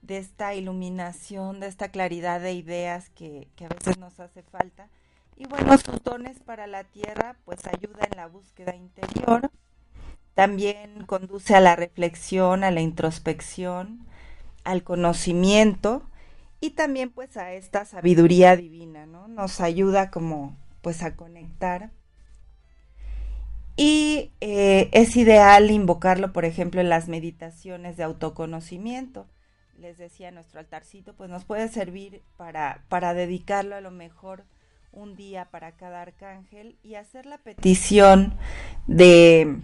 [0.02, 4.88] de esta iluminación, de esta claridad de ideas que, que a veces nos hace falta.
[5.36, 9.50] Y bueno, sus dones para la tierra pues ayuda en la búsqueda interior,
[10.34, 14.06] también conduce a la reflexión, a la introspección,
[14.70, 16.02] al conocimiento
[16.60, 19.28] y también pues a esta sabiduría divina, ¿no?
[19.28, 21.90] Nos ayuda como pues a conectar.
[23.76, 29.26] Y eh, es ideal invocarlo, por ejemplo, en las meditaciones de autoconocimiento.
[29.78, 34.44] Les decía, nuestro altarcito pues nos puede servir para, para dedicarlo a lo mejor
[34.92, 38.36] un día para cada arcángel y hacer la petición
[38.86, 39.60] de,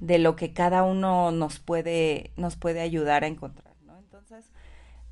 [0.00, 3.71] de lo que cada uno nos puede, nos puede ayudar a encontrar.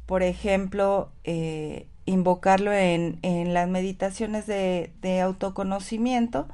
[0.07, 6.49] Por ejemplo, eh, invocarlo en, en, las meditaciones de, de, autoconocimiento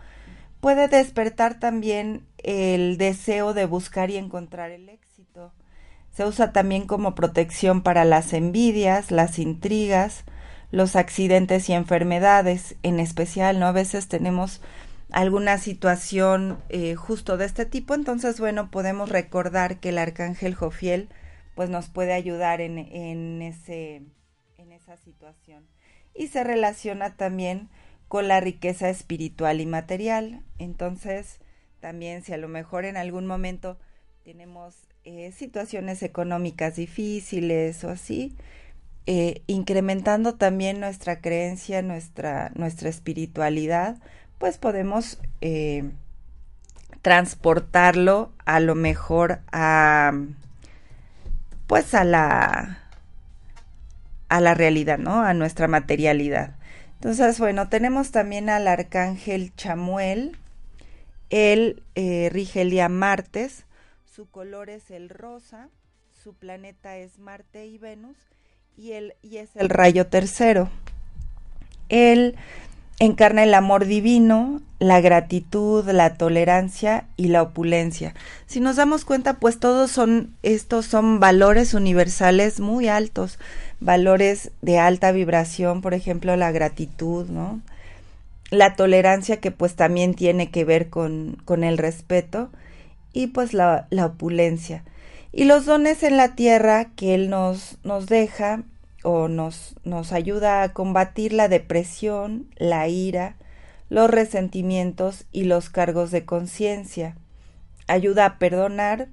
[0.61, 5.53] puede despertar también el deseo de buscar y encontrar el éxito.
[6.13, 10.25] Se usa también como protección para las envidias, las intrigas,
[10.71, 13.67] los accidentes y enfermedades en especial, ¿no?
[13.67, 14.61] A veces tenemos
[15.11, 21.09] alguna situación eh, justo de este tipo, entonces, bueno, podemos recordar que el arcángel Jofiel
[21.57, 24.03] pues nos puede ayudar en, en, ese,
[24.59, 25.67] en esa situación.
[26.15, 27.69] Y se relaciona también
[28.09, 30.43] con la riqueza espiritual y material.
[30.59, 31.41] Entonces,
[31.81, 33.79] también si a lo mejor en algún momento
[34.23, 38.37] tenemos eh, situaciones económicas difíciles o así,
[39.07, 43.97] eh, incrementando también nuestra creencia, nuestra, nuestra espiritualidad,
[44.39, 45.91] pues podemos eh,
[47.01, 50.13] transportarlo a lo mejor a
[51.67, 52.83] pues a la
[54.29, 55.23] a la realidad, ¿no?
[55.23, 56.57] A nuestra materialidad.
[56.95, 60.37] Entonces, bueno, tenemos también al arcángel Chamuel.
[61.31, 63.67] Él eh, rige el día martes.
[64.05, 65.69] Su color es el rosa.
[66.23, 68.17] Su planeta es Marte y Venus.
[68.77, 68.93] Y,
[69.23, 70.71] y es el rayo tercero.
[71.89, 72.37] Él
[72.99, 78.15] encarna el amor divino, la gratitud, la tolerancia y la opulencia.
[78.47, 83.39] Si nos damos cuenta, pues todos son estos son valores universales muy altos,
[83.81, 87.61] valores de alta vibración, por ejemplo, la gratitud, ¿no?
[88.51, 92.51] La tolerancia que pues también tiene que ver con, con el respeto
[93.13, 94.85] y pues la, la opulencia.
[95.33, 98.63] Y los dones en la tierra que Él nos, nos deja
[99.09, 103.37] o nos, nos ayuda a combatir la depresión, la ira,
[103.89, 107.17] los resentimientos y los cargos de conciencia.
[107.87, 109.07] Ayuda a perdonar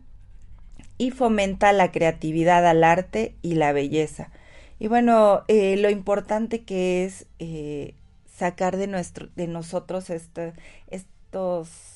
[0.97, 4.31] y fomenta la creatividad al arte y la belleza.
[4.79, 7.93] Y bueno, eh, lo importante que es eh,
[8.35, 11.92] sacar de nuestro, de nosotros estos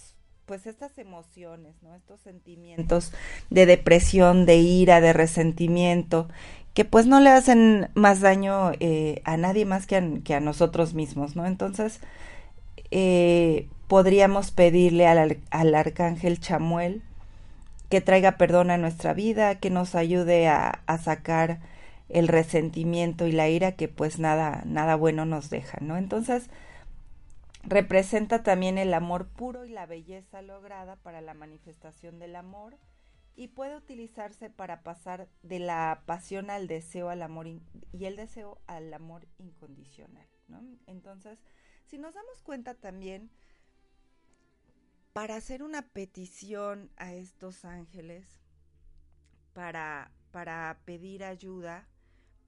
[0.48, 1.94] pues estas emociones, ¿no?
[1.94, 3.12] Estos sentimientos
[3.50, 6.30] de depresión, de ira, de resentimiento,
[6.74, 9.98] que pues no le hacen más daño eh, a nadie más que
[10.34, 11.46] a, nosotros mismos, ¿no?
[11.46, 12.00] Entonces,
[12.92, 17.02] eh, podríamos pedirle al, al, arcángel Chamuel
[17.90, 21.60] que traiga perdón a nuestra vida, que nos ayude a, a, sacar
[22.08, 25.98] el resentimiento y la ira que pues nada, nada bueno nos deja, ¿no?
[25.98, 26.50] Entonces,
[27.68, 32.78] Representa también el amor puro y la belleza lograda para la manifestación del amor
[33.36, 38.62] y puede utilizarse para pasar de la pasión al deseo al amor y el deseo
[38.68, 40.26] al amor incondicional.
[40.48, 40.64] ¿no?
[40.86, 41.40] Entonces,
[41.88, 43.30] si nos damos cuenta también,
[45.12, 48.40] para hacer una petición a estos ángeles,
[49.52, 51.86] para, para pedir ayuda,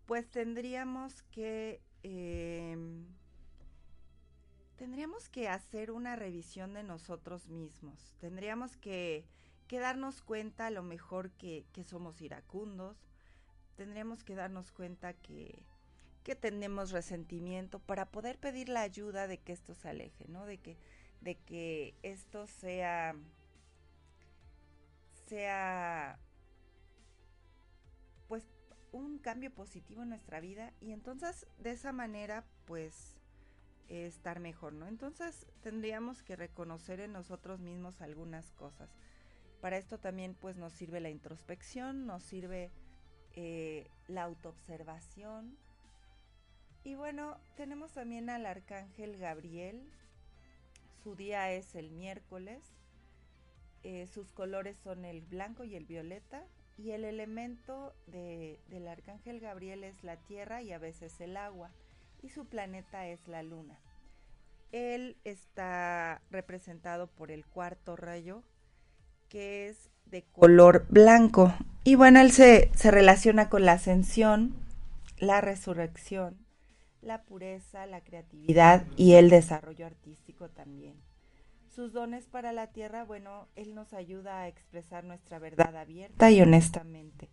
[0.06, 1.82] pues tendríamos que...
[2.04, 2.78] Eh,
[4.80, 8.16] tendríamos que hacer una revisión de nosotros mismos.
[8.22, 9.26] Tendríamos que,
[9.70, 12.96] darnos cuenta a lo mejor que, que, somos iracundos.
[13.76, 15.66] Tendríamos que darnos cuenta que,
[16.24, 20.46] que tenemos resentimiento para poder pedir la ayuda de que esto se aleje, ¿no?
[20.46, 20.78] De que,
[21.20, 23.16] de que esto sea
[25.28, 26.18] sea
[28.28, 28.48] pues
[28.92, 33.19] un cambio positivo en nuestra vida y entonces de esa manera pues
[33.90, 34.88] estar mejor, ¿no?
[34.88, 38.90] Entonces tendríamos que reconocer en nosotros mismos algunas cosas.
[39.62, 42.72] Para esto también pues nos sirve la introspección, nos sirve
[43.36, 45.58] eh, la autoobservación.
[46.84, 49.82] Y bueno, tenemos también al arcángel Gabriel.
[51.04, 52.62] Su día es el miércoles.
[53.84, 56.46] Eh, sus colores son el blanco y el violeta.
[56.78, 61.72] Y el elemento de, del arcángel Gabriel es la tierra y a veces el agua
[62.22, 63.80] y su planeta es la luna.
[64.72, 68.44] Él está representado por el cuarto rayo,
[69.30, 71.54] que es de color blanco.
[71.84, 74.56] Y bueno, él se, se relaciona con la ascensión,
[75.18, 76.46] la resurrección,
[77.02, 81.02] la pureza, la creatividad y el desarrollo artístico también.
[81.70, 86.42] Sus dones para la tierra, bueno, él nos ayuda a expresar nuestra verdad abierta y
[86.42, 87.30] honestamente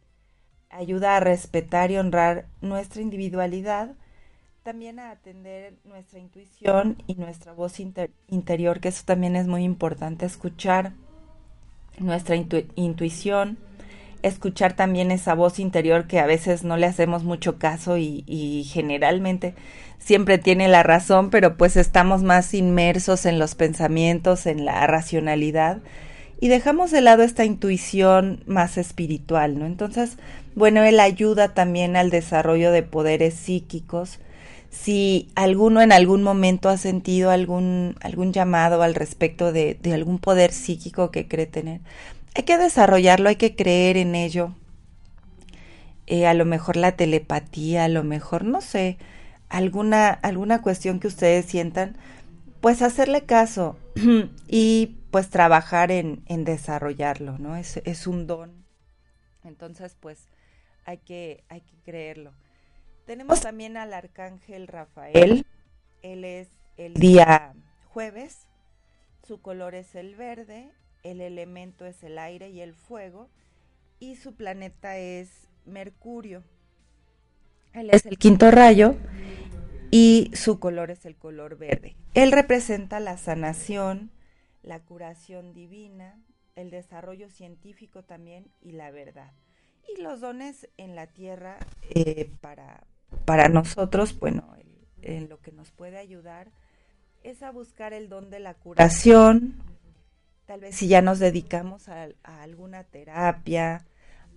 [0.71, 3.95] ayuda a respetar y honrar nuestra individualidad,
[4.67, 10.27] también a atender nuestra intuición y nuestra voz interior, que eso también es muy importante,
[10.27, 10.91] escuchar
[12.01, 13.59] nuestra intuición,
[14.23, 18.65] escuchar también esa voz interior que a veces no le hacemos mucho caso y, y,
[18.65, 19.55] generalmente
[20.01, 25.79] siempre tiene la razón, pero pues estamos más inmersos en los pensamientos, en la racionalidad
[26.41, 29.65] y dejamos de lado esta intuición más espiritual, ¿no?
[29.65, 30.19] Entonces,
[30.57, 34.19] bueno, él ayuda también al desarrollo de poderes psíquicos.
[34.71, 40.19] Si alguno en algún momento ha sentido algún, algún llamado al respecto de, de algún
[40.19, 41.81] poder psíquico que cree tener,
[42.35, 44.55] hay que desarrollarlo, hay que creer en ello.
[46.07, 48.99] Eh, a lo mejor la telepatía, a lo mejor, no sé,
[49.49, 51.97] alguna, alguna cuestión que ustedes sientan,
[52.61, 53.79] pues hacerle caso
[54.49, 57.57] y pues trabajar en, en desarrollarlo, ¿no?
[57.57, 58.67] Es, es, un don.
[59.43, 60.29] Entonces, pues
[60.85, 62.33] hay que, hay que creerlo.
[63.07, 65.47] Tenemos también al arcángel Rafael.
[66.03, 67.55] Él es el día
[67.87, 68.49] jueves.
[69.23, 70.73] Su color es el verde.
[71.05, 73.31] El elemento es el aire y el fuego.
[74.01, 75.31] Y su planeta es
[75.65, 76.43] Mercurio.
[77.73, 78.97] Él es el quinto rayo
[79.91, 81.97] y su color es el color verde.
[82.15, 84.11] Él representa la sanación,
[84.63, 86.19] la curación divina,
[86.57, 89.33] el desarrollo científico también y la verdad.
[89.95, 91.59] Y los dones en la tierra
[91.91, 92.85] eh, para,
[93.25, 94.57] para nosotros, bueno,
[95.03, 96.49] en lo que nos puede ayudar
[97.23, 99.55] es a buscar el don de la curación,
[100.47, 103.85] tal vez si ya nos dedicamos a, alguna terapia,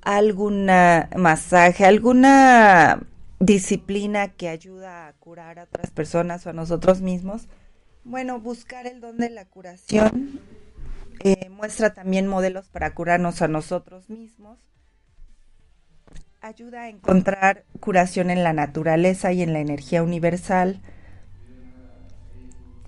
[0.01, 3.01] a alguna masaje, alguna
[3.39, 7.47] disciplina que ayuda a curar a otras personas o a nosotros mismos,
[8.03, 10.39] bueno, buscar el don de la curación
[11.19, 14.57] eh, muestra también modelos para curarnos a nosotros mismos.
[16.41, 20.79] Ayuda a encontrar curación en la naturaleza y en la energía universal.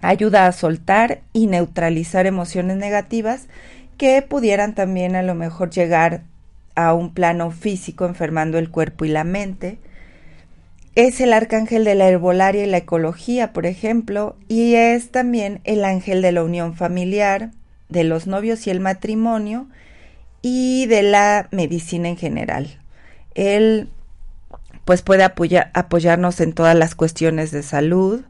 [0.01, 3.47] Ayuda a soltar y neutralizar emociones negativas
[3.97, 6.21] que pudieran también a lo mejor llegar
[6.75, 9.79] a un plano físico enfermando el cuerpo y la mente
[10.95, 15.83] es el arcángel de la herbolaria y la ecología, por ejemplo, y es también el
[15.83, 17.51] ángel de la unión familiar,
[17.89, 19.67] de los novios y el matrimonio,
[20.41, 22.80] y de la medicina en general.
[23.35, 23.89] Él
[24.85, 28.21] pues puede apoyarnos en todas las cuestiones de salud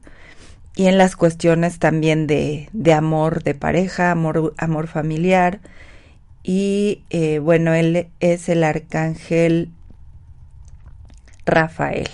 [0.75, 5.59] y en las cuestiones también de, de amor de pareja, amor, amor familiar.
[6.43, 9.69] Y eh, bueno, él es el arcángel
[11.45, 12.07] Rafael.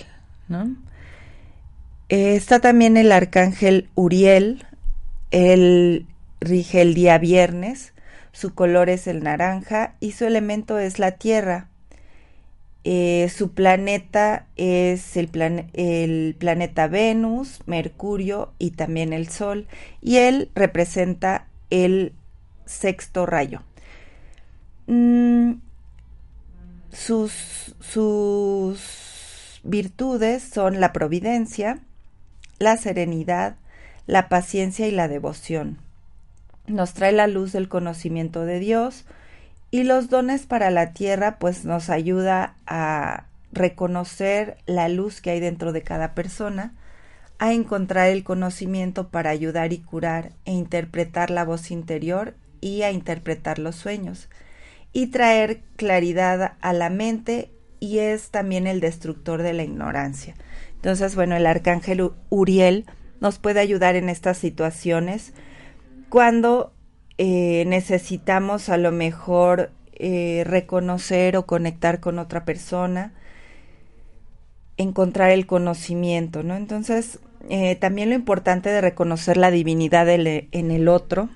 [2.08, 4.66] Eh, está también el arcángel Uriel,
[5.30, 6.06] él
[6.40, 7.92] rige el día viernes,
[8.32, 11.68] su color es el naranja y su elemento es la tierra.
[12.90, 15.28] Eh, su planeta es el,
[16.38, 19.66] planeta Venus, Mercurio y también el Sol.
[20.00, 22.14] Y él representa el
[22.64, 23.60] sexto rayo.
[24.86, 25.56] Mm,
[26.90, 31.80] sus, sus virtudes son la providencia,
[32.58, 33.56] la serenidad,
[34.06, 35.76] la paciencia y la devoción.
[36.66, 39.04] Nos trae la luz del conocimiento de Dios
[39.70, 45.40] y los dones para la tierra pues nos ayuda a reconocer la luz que hay
[45.40, 46.74] dentro de cada persona,
[47.38, 52.90] a encontrar el conocimiento para ayudar y curar e interpretar la voz interior y a
[52.90, 54.28] interpretar los sueños
[54.92, 60.34] y traer claridad a la mente y es también el destructor de la ignorancia.
[60.76, 62.86] Entonces, bueno, el arcángel Uriel
[63.20, 65.32] nos puede ayudar en estas situaciones
[66.08, 66.72] cuando
[67.18, 73.12] eh, necesitamos a lo mejor eh, reconocer o conectar con otra persona,
[74.76, 76.54] encontrar el conocimiento, ¿no?
[76.54, 77.18] Entonces,
[77.50, 81.28] eh, también lo importante de reconocer la divinidad en el otro,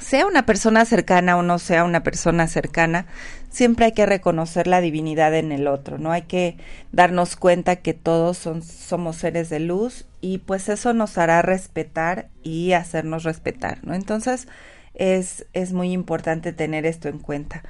[0.00, 3.06] sea una persona cercana o no sea una persona cercana,
[3.50, 6.10] siempre hay que reconocer la divinidad en el otro, ¿no?
[6.10, 6.56] Hay que
[6.90, 12.72] darnos cuenta que todos somos seres de luz y pues eso nos hará respetar y
[12.72, 13.94] hacernos respetar, ¿no?
[13.94, 14.48] Entonces
[14.94, 17.62] es, es muy importante tener esto en cuenta.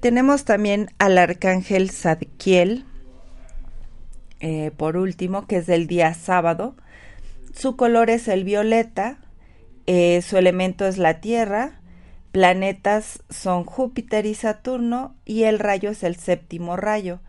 [0.00, 2.84] Tenemos también al arcángel Zadkiel,
[4.40, 6.76] eh, por último, que es del día sábado.
[7.54, 9.18] Su color es el violeta,
[9.86, 11.80] eh, su elemento es la Tierra,
[12.32, 17.20] planetas son Júpiter y Saturno y el rayo es el séptimo rayo.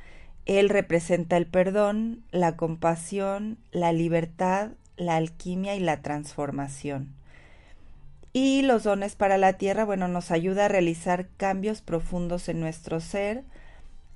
[0.45, 7.16] Él representa el perdón, la compasión, la libertad, la alquimia y la transformación.
[8.39, 12.99] Y los dones para la Tierra, bueno, nos ayuda a realizar cambios profundos en nuestro
[12.99, 13.43] ser,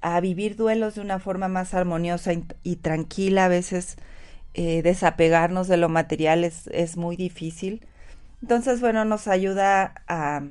[0.02, 3.46] a vivir duelos de una forma más armoniosa y, tranquila.
[3.46, 3.96] A veces
[4.54, 7.84] eh, desapegarnos de lo material es, es, muy difícil.
[8.44, 10.44] Entonces, bueno, nos ayuda a,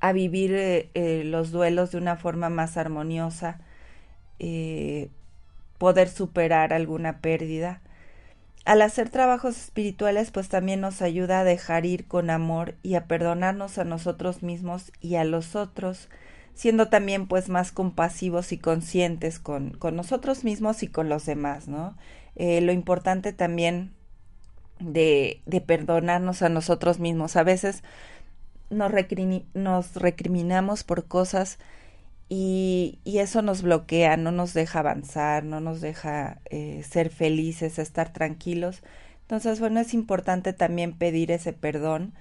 [0.00, 3.58] a vivir eh, eh, los duelos de una forma más armoniosa,
[5.78, 7.80] poder superar alguna pérdida.
[8.70, 13.06] Al hacer trabajos espirituales, pues también nos ayuda a dejar ir con amor y a
[13.06, 16.08] perdonarnos a nosotros mismos y a los otros
[16.54, 21.66] siendo también pues más compasivos y conscientes con, con nosotros mismos y con los demás,
[21.66, 21.96] ¿no?
[22.36, 23.90] Eh, lo importante también
[24.78, 27.34] de, de, perdonarnos a nosotros mismos.
[27.34, 27.82] A veces
[28.70, 28.92] nos,
[29.54, 31.58] nos recriminamos por cosas
[32.32, 38.12] y, eso nos bloquea, no nos deja avanzar, no nos deja eh, ser felices, estar
[38.12, 38.82] tranquilos.
[39.22, 42.14] Entonces, bueno, es importante también pedir ese perdón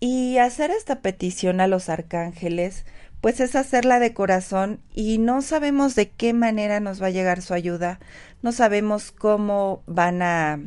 [0.00, 2.86] y hacer esta petición a los arcángeles
[3.20, 7.42] pues es hacerla de corazón y no sabemos de qué manera nos va a llegar
[7.42, 7.98] su ayuda,
[8.42, 10.60] no sabemos cómo van a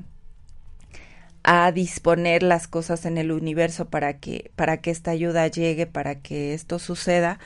[1.43, 6.15] a disponer las cosas en el universo para que para que esta ayuda llegue, para
[6.15, 7.39] que esto suceda,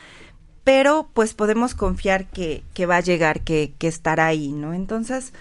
[0.64, 4.74] pero pues podemos confiar que, que va a llegar, que, que estará ahí, ¿no?
[4.74, 5.34] Entonces,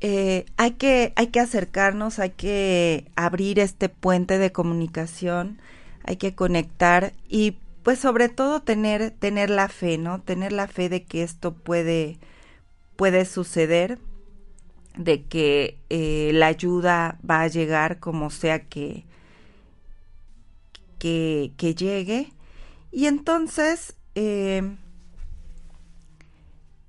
[0.00, 5.60] eh, hay, que, hay que acercarnos, hay que abrir este puente de comunicación,
[6.04, 10.20] hay que conectar y pues sobre todo tener, tener la fe, ¿no?
[10.20, 12.18] Tener la fe de que esto puede,
[12.96, 13.98] puede suceder,
[14.96, 19.04] de que eh, la ayuda va a llegar como sea que,
[20.98, 22.32] que, que llegue.
[22.90, 24.76] Y entonces, eh,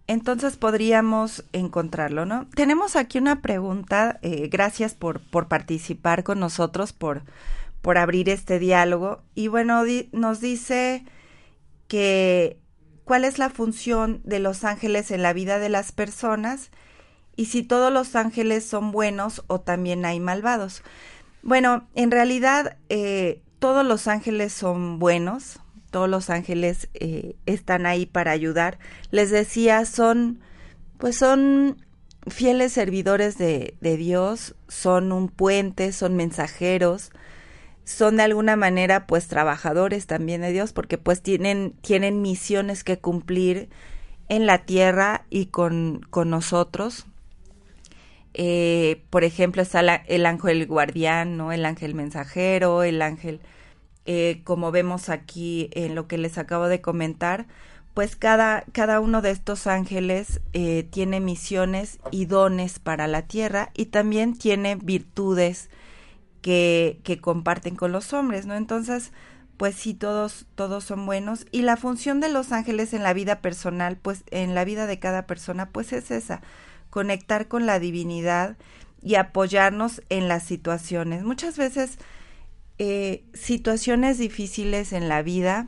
[0.08, 2.48] entonces podríamos encontrarlo, ¿no?
[2.56, 7.24] Tenemos aquí una pregunta, eh, gracias por, por participar con nosotros, por
[7.82, 9.22] por abrir este diálogo.
[9.36, 11.06] Y bueno, nos dice
[11.88, 12.60] que
[13.04, 16.72] cuál es la función de los ángeles en la vida de las personas
[17.36, 20.84] y si todos los ángeles son buenos o también hay malvados.
[21.42, 25.60] Bueno, en realidad eh, todos los ángeles son buenos,
[25.90, 28.80] todos los ángeles eh, están ahí para ayudar.
[29.12, 30.40] Les decía, son,
[30.98, 31.78] pues son
[32.28, 37.12] fieles servidores de, de Dios, son un puente, son mensajeros,
[37.86, 43.00] son de alguna manera pues trabajadores también de Dios porque pues tienen, tienen misiones que
[43.00, 43.70] cumplir
[44.30, 47.08] en la tierra y con, con nosotros.
[48.36, 51.52] Eh, por ejemplo, está el ángel guardián, ¿no?
[51.52, 53.42] el ángel mensajero, el ángel,
[54.12, 57.45] eh, como vemos aquí en lo que les acabo de comentar,
[57.93, 63.70] pues cada, cada uno de estos ángeles eh, tiene misiones y dones para la tierra
[63.76, 65.70] y también tiene virtudes
[66.41, 68.55] que, que comparten con los hombres, ¿no?
[68.55, 69.12] Entonces,
[69.57, 71.45] pues sí, todos, todos son buenos.
[71.51, 74.97] Y la función de los ángeles en la vida personal, pues en la vida de
[74.97, 76.41] cada persona, pues es esa,
[76.89, 78.57] conectar con la divinidad
[79.03, 81.24] y apoyarnos en las situaciones.
[81.24, 81.99] Muchas veces,
[82.80, 85.68] eh, situaciones difíciles en la vida,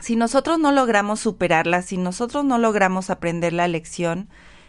[0.00, 4.28] si nosotros no logramos superarlas, si nosotros no logramos aprender la lección,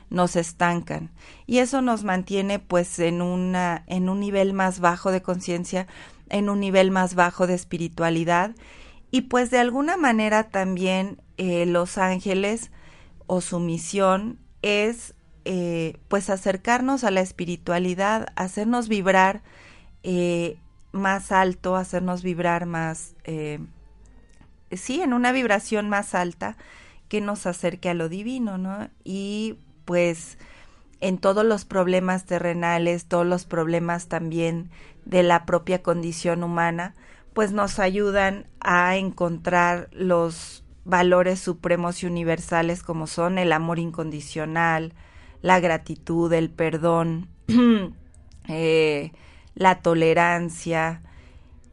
[0.10, 1.12] nos estancan.
[1.46, 5.86] Y eso nos mantiene pues en una en un nivel más bajo de conciencia,
[6.30, 8.56] en un nivel más bajo de espiritualidad.
[9.12, 12.72] Y pues de alguna manera también eh, los ángeles
[13.28, 15.14] o su misión es
[15.46, 19.42] eh, pues acercarnos a la espiritualidad, hacernos vibrar
[20.04, 20.58] eh,
[20.92, 23.16] más alto, hacernos vibrar más,
[24.72, 26.58] sí, en una vibración más alta
[27.08, 28.90] que nos acerque a lo divino, ¿no?
[29.04, 30.38] Y pues
[31.02, 34.70] en todos los problemas terrenales, todos los problemas también
[35.06, 36.94] de la propia condición humana,
[37.34, 44.94] pues nos ayudan a encontrar los valores supremos y universales como son el amor incondicional,
[45.42, 47.30] la gratitud, el perdón,
[48.48, 49.12] eh,
[49.60, 51.04] la tolerancia,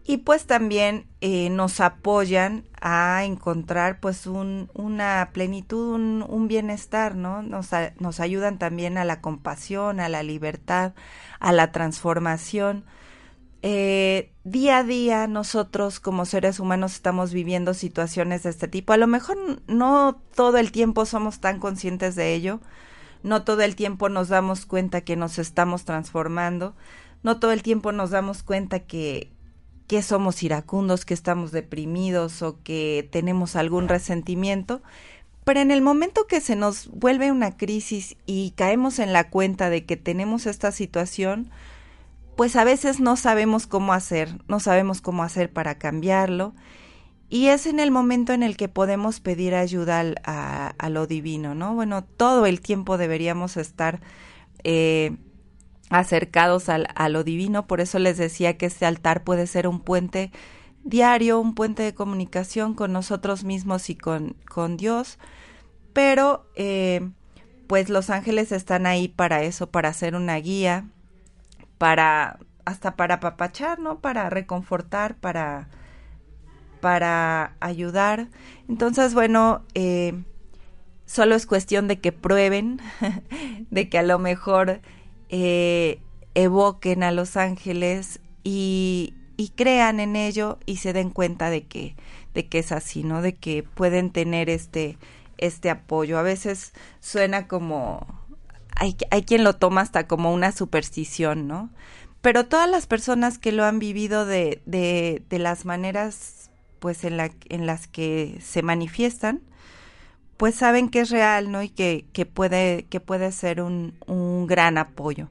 [0.08, 7.16] y pues también eh, nos apoyan a encontrar pues un, una plenitud, un, un bienestar,
[7.16, 7.42] ¿no?
[7.42, 10.92] Nos, nos, ayudan también a la compasión, a la libertad,
[11.40, 12.84] a la transformación.
[13.62, 18.92] Eh, día a día nosotros como seres humanos estamos viviendo situaciones de este tipo.
[18.92, 22.60] A lo mejor no todo el tiempo somos tan conscientes de ello,
[23.24, 26.76] no todo el tiempo nos damos cuenta que nos estamos transformando,
[27.26, 29.32] no todo el tiempo nos damos cuenta que,
[29.88, 34.80] que somos iracundos, que estamos deprimidos o que tenemos algún resentimiento,
[35.42, 39.70] pero en el momento que se nos vuelve una crisis y caemos en la cuenta
[39.70, 41.50] de que tenemos esta situación,
[42.36, 46.54] pues a veces no sabemos cómo hacer, no sabemos cómo hacer para cambiarlo
[47.28, 51.74] y es en el momento en el que podemos pedir ayuda a, lo divino, ¿no?
[51.74, 54.00] Bueno, todo el tiempo deberíamos estar
[54.62, 55.16] eh,
[55.88, 60.32] acercados a lo divino, por eso les decía que este altar puede ser un puente
[60.86, 65.18] diario, un puente de comunicación con nosotros mismos y con, con Dios,
[65.92, 67.10] pero eh,
[67.66, 70.86] pues los ángeles están ahí para eso, para hacer una guía,
[71.78, 74.00] para hasta para apapachar, ¿no?
[74.00, 75.68] Para reconfortar, para
[76.80, 78.28] para ayudar.
[78.68, 80.22] Entonces, bueno, eh,
[81.04, 82.80] solo es cuestión de que prueben,
[83.70, 84.80] de que a lo mejor
[85.28, 86.00] eh,
[86.34, 89.14] evoquen a los ángeles y,
[89.54, 91.96] crean en ello y se den cuenta de que,
[92.34, 93.22] de es así, ¿no?
[93.22, 94.98] De que pueden tener este,
[95.38, 96.18] este apoyo.
[96.18, 98.06] A veces suena como,
[98.74, 101.70] hay, hay quien lo toma hasta como una superstición, ¿no?
[102.20, 107.16] Pero todas las personas que lo han vivido de, de, de las maneras, pues en,
[107.16, 109.42] la, en las que se manifiestan,
[110.36, 111.62] pues saben que es real, ¿no?
[111.62, 115.28] Y que, que puede, que puede ser un, un gran apoyo.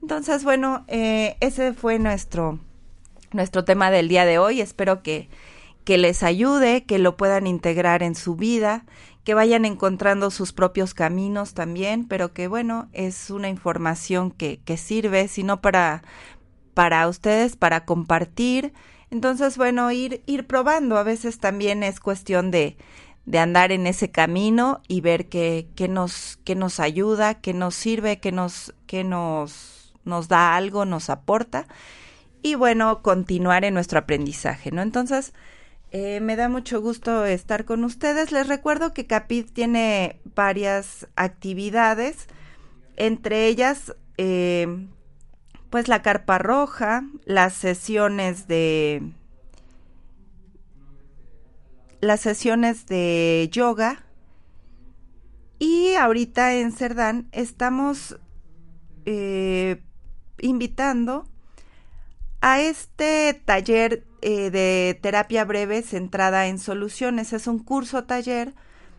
[0.00, 2.60] Entonces, bueno, eh, ese fue nuestro,
[3.32, 4.60] nuestro tema del día de hoy.
[4.60, 5.28] Espero que,
[5.84, 8.84] que les ayude, que lo puedan integrar en su vida,
[9.24, 14.76] que vayan encontrando sus propios caminos también, pero que bueno, es una información que, que
[14.76, 16.02] sirve, sino para,
[16.74, 18.74] para ustedes, para compartir.
[19.10, 20.98] Entonces, bueno, ir, ir probando.
[20.98, 22.76] A veces también es cuestión de,
[23.26, 28.20] de andar en ese camino y ver qué, nos, qué nos ayuda, qué nos sirve,
[28.20, 31.66] qué nos, nos, nos da algo, nos aporta
[32.42, 34.82] y bueno, continuar en nuestro aprendizaje, ¿no?
[34.82, 35.32] Entonces,
[35.92, 38.32] eh, me da mucho gusto estar con ustedes.
[38.32, 42.26] Les recuerdo que Capit tiene varias actividades,
[42.96, 44.88] entre ellas, eh,
[45.70, 49.02] pues la carpa roja, las sesiones de
[52.04, 54.04] las sesiones de yoga
[55.58, 58.18] y ahorita en Cerdán estamos
[59.06, 59.82] eh,
[60.40, 61.26] invitando
[62.40, 67.32] a este taller eh, de terapia breve centrada en soluciones.
[67.32, 68.54] Es un curso taller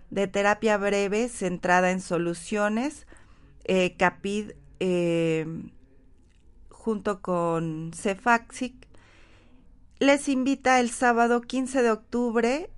[0.10, 3.06] de terapia breve centrada en soluciones.
[3.66, 4.52] Eh, Capid
[6.70, 8.76] junto con Cefaxic
[10.00, 12.70] les invita el sábado 15 de octubre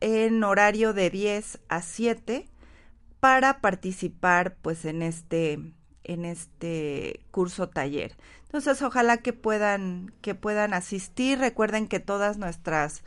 [0.00, 2.48] en horario de 10 a 7
[3.20, 5.60] para participar pues en este
[6.04, 8.16] en este curso taller.
[8.44, 11.38] Entonces, ojalá que puedan, que puedan asistir.
[11.38, 13.02] Recuerden que todas nuestras,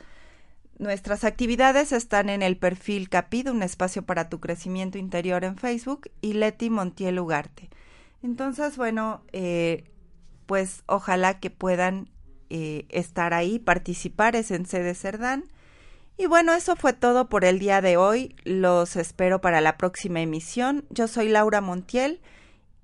[0.78, 6.12] nuestras actividades están en el perfil Capid, un espacio para tu crecimiento interior en Facebook,
[6.22, 7.70] y Leti Montiel Ugarte.
[8.22, 9.86] Entonces, bueno, eh,
[10.46, 12.10] pues ojalá que puedan
[12.50, 15.46] eh, estar ahí, participar, es en sede Cerdán.
[16.22, 18.36] Y bueno, eso fue todo por el día de hoy.
[18.43, 20.84] Los espero para la próxima emisión.
[20.89, 22.20] Yo soy Laura Montiel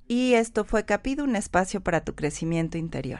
[0.07, 3.19] y esto fue Capido, un espacio para tu crecimiento interior.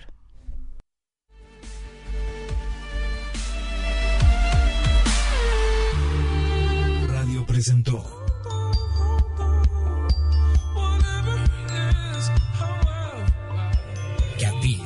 [7.09, 8.25] Radio presentó
[14.39, 14.79] Capid,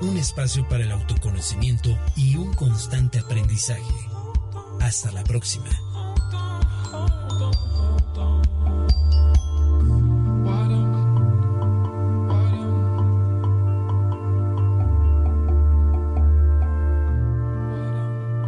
[0.00, 4.09] un espacio para el autoconocimiento y un constante aprendizaje.
[4.80, 5.68] Hasta la próxima.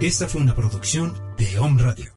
[0.00, 2.10] Esta fue una producción de Home Radio.